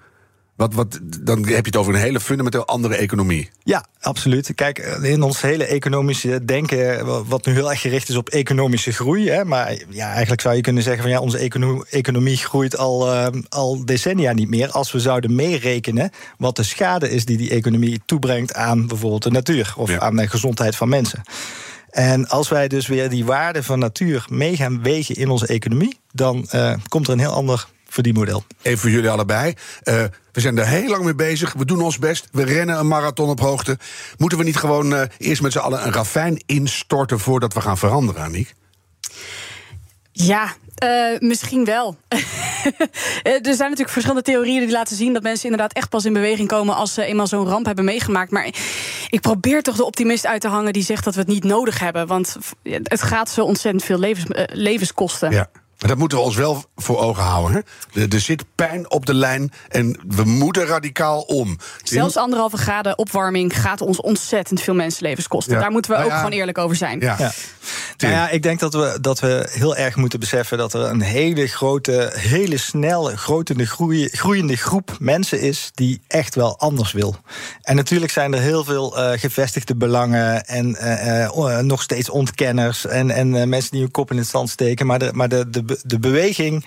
Wat, 0.56 0.74
wat, 0.74 0.98
dan 1.20 1.38
heb 1.38 1.48
je 1.48 1.56
het 1.56 1.76
over 1.76 1.94
een 1.94 2.00
hele 2.00 2.20
fundamenteel 2.20 2.66
andere 2.66 2.94
economie. 2.94 3.50
Ja, 3.62 3.86
absoluut. 4.00 4.54
Kijk, 4.54 4.78
in 5.02 5.22
ons 5.22 5.40
hele 5.40 5.64
economische 5.64 6.44
denken, 6.44 7.06
wat 7.28 7.46
nu 7.46 7.52
heel 7.52 7.70
erg 7.70 7.80
gericht 7.80 8.08
is 8.08 8.16
op 8.16 8.28
economische 8.28 8.92
groei. 8.92 9.30
Hè, 9.30 9.44
maar 9.44 9.76
ja, 9.88 10.10
eigenlijk 10.10 10.40
zou 10.40 10.54
je 10.54 10.60
kunnen 10.60 10.82
zeggen 10.82 11.02
van 11.02 11.10
ja, 11.10 11.20
onze 11.20 11.38
economie, 11.38 11.84
economie 11.90 12.36
groeit 12.36 12.76
al, 12.76 13.14
uh, 13.14 13.26
al 13.48 13.84
decennia 13.84 14.32
niet 14.32 14.48
meer. 14.48 14.70
Als 14.70 14.92
we 14.92 15.00
zouden 15.00 15.34
meerekenen 15.34 16.10
wat 16.38 16.56
de 16.56 16.62
schade 16.62 17.10
is 17.10 17.24
die 17.24 17.36
die 17.36 17.50
economie 17.50 18.00
toebrengt 18.06 18.54
aan 18.54 18.86
bijvoorbeeld 18.86 19.22
de 19.22 19.30
natuur 19.30 19.72
of 19.76 19.98
aan 19.98 20.16
de 20.16 20.28
gezondheid 20.28 20.76
van 20.76 20.88
mensen. 20.88 21.22
En 21.90 22.28
als 22.28 22.48
wij 22.48 22.68
dus 22.68 22.86
weer 22.86 23.08
die 23.08 23.24
waarde 23.24 23.62
van 23.62 23.78
natuur 23.78 24.24
mee 24.28 24.56
gaan 24.56 24.82
wegen 24.82 25.14
in 25.14 25.28
onze 25.28 25.46
economie, 25.46 25.98
dan 26.12 26.48
uh, 26.54 26.74
komt 26.88 27.06
er 27.06 27.12
een 27.12 27.18
heel 27.18 27.32
ander 27.32 27.66
verdienmodel. 27.88 28.44
Even 28.62 28.78
voor 28.78 28.90
jullie 28.90 29.10
allebei. 29.10 29.54
Uh, 29.84 30.04
we 30.32 30.40
zijn 30.40 30.58
er 30.58 30.66
heel 30.66 30.88
lang 30.88 31.04
mee 31.04 31.14
bezig. 31.14 31.52
We 31.52 31.64
doen 31.64 31.80
ons 31.80 31.98
best. 31.98 32.28
We 32.32 32.44
rennen 32.44 32.78
een 32.78 32.88
marathon 32.88 33.28
op 33.28 33.40
hoogte. 33.40 33.78
Moeten 34.16 34.38
we 34.38 34.44
niet 34.44 34.56
gewoon 34.56 34.92
uh, 34.92 35.02
eerst 35.18 35.42
met 35.42 35.52
z'n 35.52 35.58
allen 35.58 35.86
een 35.86 35.92
ravijn 35.92 36.42
instorten 36.46 37.20
voordat 37.20 37.54
we 37.54 37.60
gaan 37.60 37.78
veranderen, 37.78 38.22
Aniek? 38.22 38.54
Ja, 40.12 40.54
uh, 40.84 41.18
misschien 41.18 41.64
wel. 41.64 41.96
er 43.22 43.40
zijn 43.42 43.42
natuurlijk 43.42 43.90
verschillende 43.90 44.22
theorieën 44.22 44.60
die 44.60 44.70
laten 44.70 44.96
zien 44.96 45.12
dat 45.12 45.22
mensen 45.22 45.44
inderdaad 45.44 45.72
echt 45.72 45.88
pas 45.88 46.04
in 46.04 46.12
beweging 46.12 46.48
komen 46.48 46.74
als 46.74 46.94
ze 46.94 47.04
eenmaal 47.04 47.26
zo'n 47.26 47.46
ramp 47.46 47.66
hebben 47.66 47.84
meegemaakt. 47.84 48.30
Maar 48.30 48.46
ik 49.08 49.20
probeer 49.20 49.62
toch 49.62 49.76
de 49.76 49.84
optimist 49.84 50.26
uit 50.26 50.40
te 50.40 50.48
hangen 50.48 50.72
die 50.72 50.82
zegt 50.82 51.04
dat 51.04 51.14
we 51.14 51.20
het 51.20 51.28
niet 51.28 51.44
nodig 51.44 51.78
hebben. 51.78 52.06
Want 52.06 52.36
het 52.62 53.02
gaat 53.02 53.30
zo 53.30 53.44
ontzettend 53.44 53.84
veel 53.84 53.98
levens, 53.98 54.26
uh, 54.28 54.44
levens 54.52 54.94
kosten. 54.94 55.30
Ja. 55.30 55.50
Maar 55.82 55.90
dat 55.90 56.00
moeten 56.00 56.18
we 56.18 56.24
ons 56.24 56.36
wel 56.36 56.64
voor 56.76 56.98
ogen 56.98 57.22
houden. 57.22 57.64
Hè? 57.92 58.06
Er, 58.08 58.20
zit 58.20 58.44
pijn 58.54 58.90
op 58.90 59.06
de 59.06 59.14
lijn 59.14 59.52
en 59.68 59.98
we 60.08 60.24
moeten 60.24 60.66
radicaal 60.66 61.20
om. 61.20 61.58
Zelfs 61.82 62.16
anderhalve 62.16 62.56
graden 62.56 62.98
opwarming 62.98 63.60
gaat 63.60 63.80
ons 63.80 64.00
ontzettend 64.00 64.60
veel 64.60 64.74
mensenlevens 64.74 65.28
kosten. 65.28 65.54
Ja. 65.54 65.60
Daar 65.60 65.70
moeten 65.70 65.90
we 65.90 65.96
nou 65.96 66.08
ook 66.08 66.14
ja. 66.16 66.22
gewoon 66.22 66.38
eerlijk 66.38 66.58
over 66.58 66.76
zijn. 66.76 67.00
Ja. 67.00 67.16
ja. 67.18 67.32
Nou 67.96 68.14
ja, 68.14 68.28
ik 68.28 68.42
denk 68.42 68.60
dat 68.60 68.74
we, 68.74 68.98
dat 69.00 69.20
we 69.20 69.48
heel 69.50 69.76
erg 69.76 69.96
moeten 69.96 70.20
beseffen 70.20 70.58
dat 70.58 70.74
er 70.74 70.80
een 70.80 71.00
hele 71.00 71.46
grote, 71.46 72.12
hele 72.14 72.56
snelle, 72.56 73.16
grote 73.16 73.66
groei, 73.66 74.08
groeiende 74.08 74.56
groep 74.56 74.96
mensen 74.98 75.40
is 75.40 75.70
die 75.74 76.00
echt 76.08 76.34
wel 76.34 76.58
anders 76.58 76.92
wil. 76.92 77.16
En 77.62 77.76
natuurlijk 77.76 78.12
zijn 78.12 78.34
er 78.34 78.40
heel 78.40 78.64
veel 78.64 78.98
uh, 78.98 79.18
gevestigde 79.18 79.74
belangen 79.74 80.46
en 80.46 80.76
uh, 80.80 81.28
uh, 81.36 81.58
nog 81.58 81.82
steeds 81.82 82.10
ontkenners 82.10 82.86
en, 82.86 83.10
en 83.10 83.48
mensen 83.48 83.70
die 83.70 83.80
hun 83.80 83.90
kop 83.90 84.10
in 84.10 84.16
het 84.16 84.26
zand 84.26 84.50
steken. 84.50 84.86
Maar 84.86 84.98
de, 84.98 85.10
maar 85.12 85.28
de, 85.28 85.50
de 85.50 85.71
de 85.84 85.98
beweging 85.98 86.64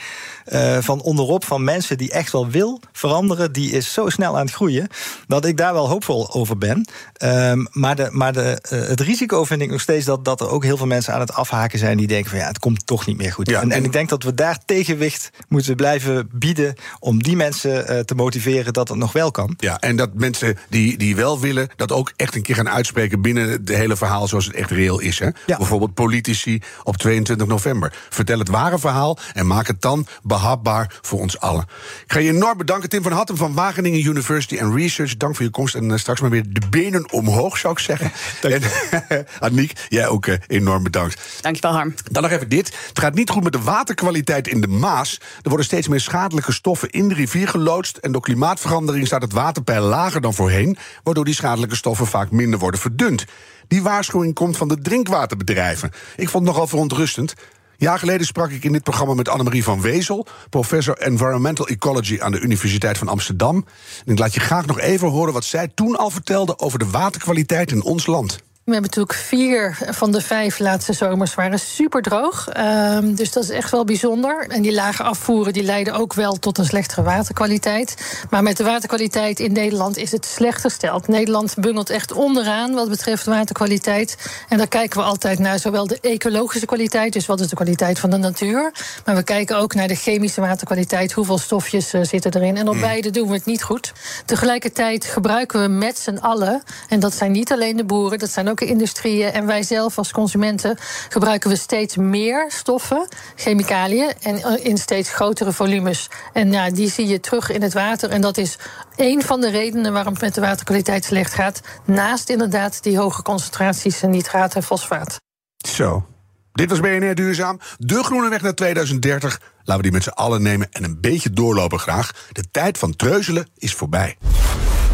uh, 0.53 0.77
van 0.79 1.01
onderop 1.01 1.45
van 1.45 1.63
mensen 1.63 1.97
die 1.97 2.11
echt 2.11 2.31
wel 2.31 2.49
wil 2.49 2.79
veranderen, 2.91 3.51
die 3.51 3.71
is 3.71 3.93
zo 3.93 4.09
snel 4.09 4.37
aan 4.37 4.45
het 4.45 4.55
groeien 4.55 4.87
dat 5.27 5.45
ik 5.45 5.57
daar 5.57 5.73
wel 5.73 5.89
hoopvol 5.89 6.33
over 6.33 6.57
ben. 6.57 6.87
Um, 7.23 7.67
maar 7.71 7.95
de, 7.95 8.07
maar 8.11 8.33
de, 8.33 8.61
uh, 8.71 8.87
het 8.87 8.99
risico 8.99 9.43
vind 9.43 9.61
ik 9.61 9.71
nog 9.71 9.81
steeds 9.81 10.05
dat, 10.05 10.25
dat 10.25 10.41
er 10.41 10.49
ook 10.49 10.63
heel 10.63 10.77
veel 10.77 10.85
mensen 10.85 11.13
aan 11.13 11.19
het 11.19 11.33
afhaken 11.33 11.79
zijn 11.79 11.97
die 11.97 12.07
denken 12.07 12.29
van 12.29 12.39
ja, 12.39 12.47
het 12.47 12.59
komt 12.59 12.85
toch 12.85 13.05
niet 13.05 13.17
meer 13.17 13.31
goed. 13.31 13.49
Ja, 13.49 13.61
en, 13.61 13.71
en, 13.71 13.83
ik 13.83 13.91
denk 13.91 14.09
dat 14.09 14.23
we 14.23 14.33
daar 14.33 14.59
tegenwicht 14.65 15.29
moeten 15.47 15.75
blijven 15.75 16.29
bieden 16.31 16.75
om 16.99 17.23
die 17.23 17.35
mensen 17.35 17.91
uh, 17.91 17.99
te 17.99 18.15
motiveren 18.15 18.73
dat 18.73 18.87
het 18.87 18.97
nog 18.97 19.11
wel 19.11 19.31
kan. 19.31 19.53
Ja, 19.57 19.79
en 19.79 19.95
dat 19.95 20.13
mensen 20.13 20.57
die, 20.69 20.97
die 20.97 21.15
wel 21.15 21.39
willen, 21.39 21.69
dat 21.75 21.91
ook 21.91 22.11
echt 22.15 22.35
een 22.35 22.41
keer 22.41 22.55
gaan 22.55 22.69
uitspreken 22.69 23.21
binnen 23.21 23.49
het 23.49 23.69
hele 23.69 23.95
verhaal 23.95 24.27
zoals 24.27 24.45
het 24.45 24.55
echt 24.55 24.71
reëel 24.71 24.99
is. 24.99 25.19
Hè? 25.19 25.29
Ja. 25.45 25.57
Bijvoorbeeld 25.57 25.93
politici 25.93 26.61
op 26.83 26.97
22 26.97 27.47
november. 27.47 27.93
Vertel 28.09 28.39
het 28.39 28.49
ware 28.49 28.79
verhaal 28.79 28.94
en 29.33 29.47
maak 29.47 29.67
het 29.67 29.81
dan 29.81 30.07
behapbaar 30.23 30.99
voor 31.01 31.19
ons 31.19 31.39
allen. 31.39 31.65
Ik 32.05 32.11
ga 32.11 32.19
je 32.19 32.29
enorm 32.29 32.57
bedanken, 32.57 32.89
Tim 32.89 33.03
van 33.03 33.11
Hattem 33.11 33.37
van 33.37 33.53
Wageningen 33.53 34.05
University 34.05 34.59
and 34.59 34.75
Research. 34.75 35.17
Dank 35.17 35.35
voor 35.35 35.45
je 35.45 35.51
komst 35.51 35.75
en 35.75 35.89
uh, 35.89 35.97
straks 35.97 36.21
maar 36.21 36.29
weer 36.29 36.43
de 36.47 36.61
benen 36.69 37.11
omhoog, 37.11 37.57
zou 37.57 37.73
ik 37.73 37.79
zeggen. 37.79 38.11
en 38.41 38.61
Aniek, 39.39 39.85
jij 39.89 40.07
ook 40.07 40.25
uh, 40.25 40.35
enorm 40.47 40.83
bedankt. 40.83 41.21
Dankjewel, 41.41 41.71
Harm. 41.71 41.93
Dan 42.11 42.21
nog 42.21 42.31
even 42.31 42.49
dit. 42.49 42.75
Het 42.87 42.99
gaat 42.99 43.13
niet 43.13 43.29
goed 43.29 43.43
met 43.43 43.51
de 43.51 43.61
waterkwaliteit 43.61 44.47
in 44.47 44.61
de 44.61 44.67
Maas. 44.67 45.19
Er 45.41 45.49
worden 45.49 45.65
steeds 45.65 45.87
meer 45.87 45.99
schadelijke 45.99 46.51
stoffen 46.51 46.89
in 46.89 47.07
de 47.07 47.13
rivier 47.13 47.47
geloodst. 47.47 47.97
En 47.97 48.11
door 48.11 48.21
klimaatverandering 48.21 49.07
staat 49.07 49.21
het 49.21 49.33
waterpeil 49.33 49.83
lager 49.83 50.21
dan 50.21 50.33
voorheen, 50.33 50.77
waardoor 51.03 51.25
die 51.25 51.33
schadelijke 51.33 51.75
stoffen 51.75 52.07
vaak 52.07 52.31
minder 52.31 52.59
worden 52.59 52.79
verdund. 52.79 53.25
Die 53.67 53.83
waarschuwing 53.83 54.33
komt 54.33 54.57
van 54.57 54.67
de 54.67 54.81
drinkwaterbedrijven. 54.81 55.91
Ik 56.15 56.29
vond 56.29 56.45
het 56.45 56.53
nogal 56.53 56.67
verontrustend. 56.67 57.33
Jaar 57.77 57.99
geleden 57.99 58.25
sprak 58.25 58.49
ik 58.49 58.63
in 58.63 58.71
dit 58.71 58.83
programma 58.83 59.13
met 59.13 59.29
Annemarie 59.29 59.63
van 59.63 59.81
Wezel, 59.81 60.27
professor 60.49 60.97
Environmental 60.97 61.67
Ecology 61.67 62.21
aan 62.21 62.31
de 62.31 62.39
Universiteit 62.39 62.97
van 62.97 63.07
Amsterdam. 63.07 63.65
En 64.05 64.11
ik 64.11 64.19
laat 64.19 64.33
je 64.33 64.39
graag 64.39 64.65
nog 64.65 64.79
even 64.79 65.07
horen 65.07 65.33
wat 65.33 65.45
zij 65.45 65.67
toen 65.67 65.95
al 65.95 66.09
vertelde 66.09 66.59
over 66.59 66.79
de 66.79 66.89
waterkwaliteit 66.89 67.71
in 67.71 67.83
ons 67.83 68.05
land. 68.05 68.43
We 68.65 68.71
hebben 68.71 68.89
natuurlijk 68.89 69.19
vier 69.27 69.77
van 69.89 70.11
de 70.11 70.21
vijf 70.21 70.59
laatste 70.59 70.93
zomers 70.93 71.35
waren 71.35 71.59
super 71.59 72.01
droog. 72.01 72.47
Um, 72.57 73.15
dus 73.15 73.31
dat 73.31 73.43
is 73.43 73.49
echt 73.49 73.71
wel 73.71 73.83
bijzonder. 73.83 74.47
En 74.47 74.61
die 74.61 74.73
lage 74.73 75.03
afvoeren 75.03 75.53
die 75.53 75.63
leiden 75.63 75.93
ook 75.93 76.13
wel 76.13 76.33
tot 76.39 76.57
een 76.57 76.65
slechtere 76.65 77.03
waterkwaliteit. 77.03 77.95
Maar 78.29 78.43
met 78.43 78.57
de 78.57 78.63
waterkwaliteit 78.63 79.39
in 79.39 79.51
Nederland 79.51 79.97
is 79.97 80.11
het 80.11 80.25
slecht 80.25 80.61
gesteld. 80.61 81.07
Nederland 81.07 81.55
bungelt 81.59 81.89
echt 81.89 82.11
onderaan 82.11 82.73
wat 82.73 82.89
betreft 82.89 83.25
waterkwaliteit. 83.25 84.17
En 84.49 84.57
daar 84.57 84.67
kijken 84.67 84.99
we 84.99 85.05
altijd 85.05 85.39
naar 85.39 85.59
zowel 85.59 85.87
de 85.87 85.99
ecologische 86.01 86.65
kwaliteit, 86.65 87.13
dus 87.13 87.25
wat 87.25 87.39
is 87.39 87.47
de 87.47 87.55
kwaliteit 87.55 87.99
van 87.99 88.09
de 88.09 88.17
natuur. 88.17 88.73
Maar 89.05 89.15
we 89.15 89.23
kijken 89.23 89.57
ook 89.57 89.73
naar 89.73 89.87
de 89.87 89.95
chemische 89.95 90.41
waterkwaliteit. 90.41 91.11
Hoeveel 91.11 91.37
stofjes 91.37 91.93
uh, 91.93 92.03
zitten 92.03 92.35
erin? 92.35 92.57
En 92.57 92.67
op 92.67 92.75
mm. 92.75 92.81
beide 92.81 93.09
doen 93.09 93.27
we 93.27 93.33
het 93.33 93.45
niet 93.45 93.63
goed. 93.63 93.93
Tegelijkertijd 94.25 95.05
gebruiken 95.05 95.61
we 95.61 95.67
met 95.67 95.97
z'n 95.97 96.17
allen, 96.17 96.63
en 96.89 96.99
dat 96.99 97.13
zijn 97.13 97.31
niet 97.31 97.51
alleen 97.51 97.77
de 97.77 97.85
boeren, 97.85 98.19
dat 98.19 98.29
zijn 98.29 98.47
ook 98.47 98.53
industrieën 98.61 99.31
en 99.31 99.45
wij 99.45 99.63
zelf 99.63 99.97
als 99.97 100.11
consumenten 100.11 100.77
gebruiken 101.09 101.49
we 101.49 101.55
steeds 101.55 101.95
meer 101.95 102.45
stoffen, 102.47 103.07
chemicaliën 103.35 104.13
en 104.21 104.63
in 104.63 104.77
steeds 104.77 105.13
grotere 105.13 105.51
volumes. 105.51 106.09
En 106.33 106.51
ja, 106.51 106.69
die 106.69 106.89
zie 106.89 107.07
je 107.07 107.19
terug 107.19 107.49
in 107.49 107.61
het 107.61 107.73
water. 107.73 108.09
En 108.09 108.21
dat 108.21 108.37
is 108.37 108.57
een 108.95 109.21
van 109.21 109.41
de 109.41 109.49
redenen 109.49 109.93
waarom 109.93 110.13
het 110.13 110.21
met 110.21 110.33
de 110.33 110.41
waterkwaliteit 110.41 111.03
slecht 111.05 111.33
gaat. 111.33 111.61
Naast 111.85 112.29
inderdaad 112.29 112.83
die 112.83 112.97
hoge 112.97 113.21
concentraties 113.21 114.01
nitraat 114.01 114.55
en 114.55 114.63
fosfaat. 114.63 115.17
Zo. 115.57 116.05
Dit 116.51 116.69
was 116.69 116.79
BNR 116.79 117.15
Duurzaam. 117.15 117.59
De 117.77 118.03
groene 118.03 118.29
weg 118.29 118.41
naar 118.41 118.53
2030. 118.53 119.41
Laten 119.57 119.75
we 119.75 119.81
die 119.81 119.91
met 119.91 120.03
z'n 120.03 120.09
allen 120.09 120.41
nemen 120.41 120.67
en 120.71 120.83
een 120.83 121.01
beetje 121.01 121.29
doorlopen 121.29 121.79
graag. 121.79 122.11
De 122.31 122.43
tijd 122.51 122.77
van 122.77 122.95
treuzelen 122.95 123.47
is 123.57 123.73
voorbij. 123.73 124.17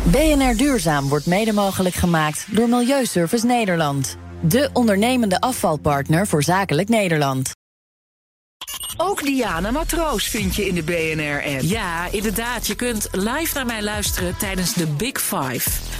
BNR 0.03 0.57
Duurzaam 0.57 1.09
wordt 1.09 1.25
mede 1.25 1.53
mogelijk 1.53 1.95
gemaakt 1.95 2.45
door 2.55 2.69
Milieuservice 2.69 3.45
Nederland. 3.45 4.17
De 4.41 4.69
ondernemende 4.73 5.39
afvalpartner 5.39 6.27
voor 6.27 6.43
zakelijk 6.43 6.89
Nederland. 6.89 7.51
Ook 8.97 9.23
Diana 9.23 9.71
Matroos 9.71 10.27
vind 10.27 10.55
je 10.55 10.67
in 10.67 10.75
de 10.75 10.83
BNR-app. 10.83 11.61
Ja, 11.61 12.07
inderdaad. 12.11 12.67
Je 12.67 12.75
kunt 12.75 13.07
live 13.11 13.55
naar 13.55 13.65
mij 13.65 13.83
luisteren 13.83 14.37
tijdens 14.37 14.73
de 14.73 14.87
Big 14.87 15.21
Five. 15.21 15.69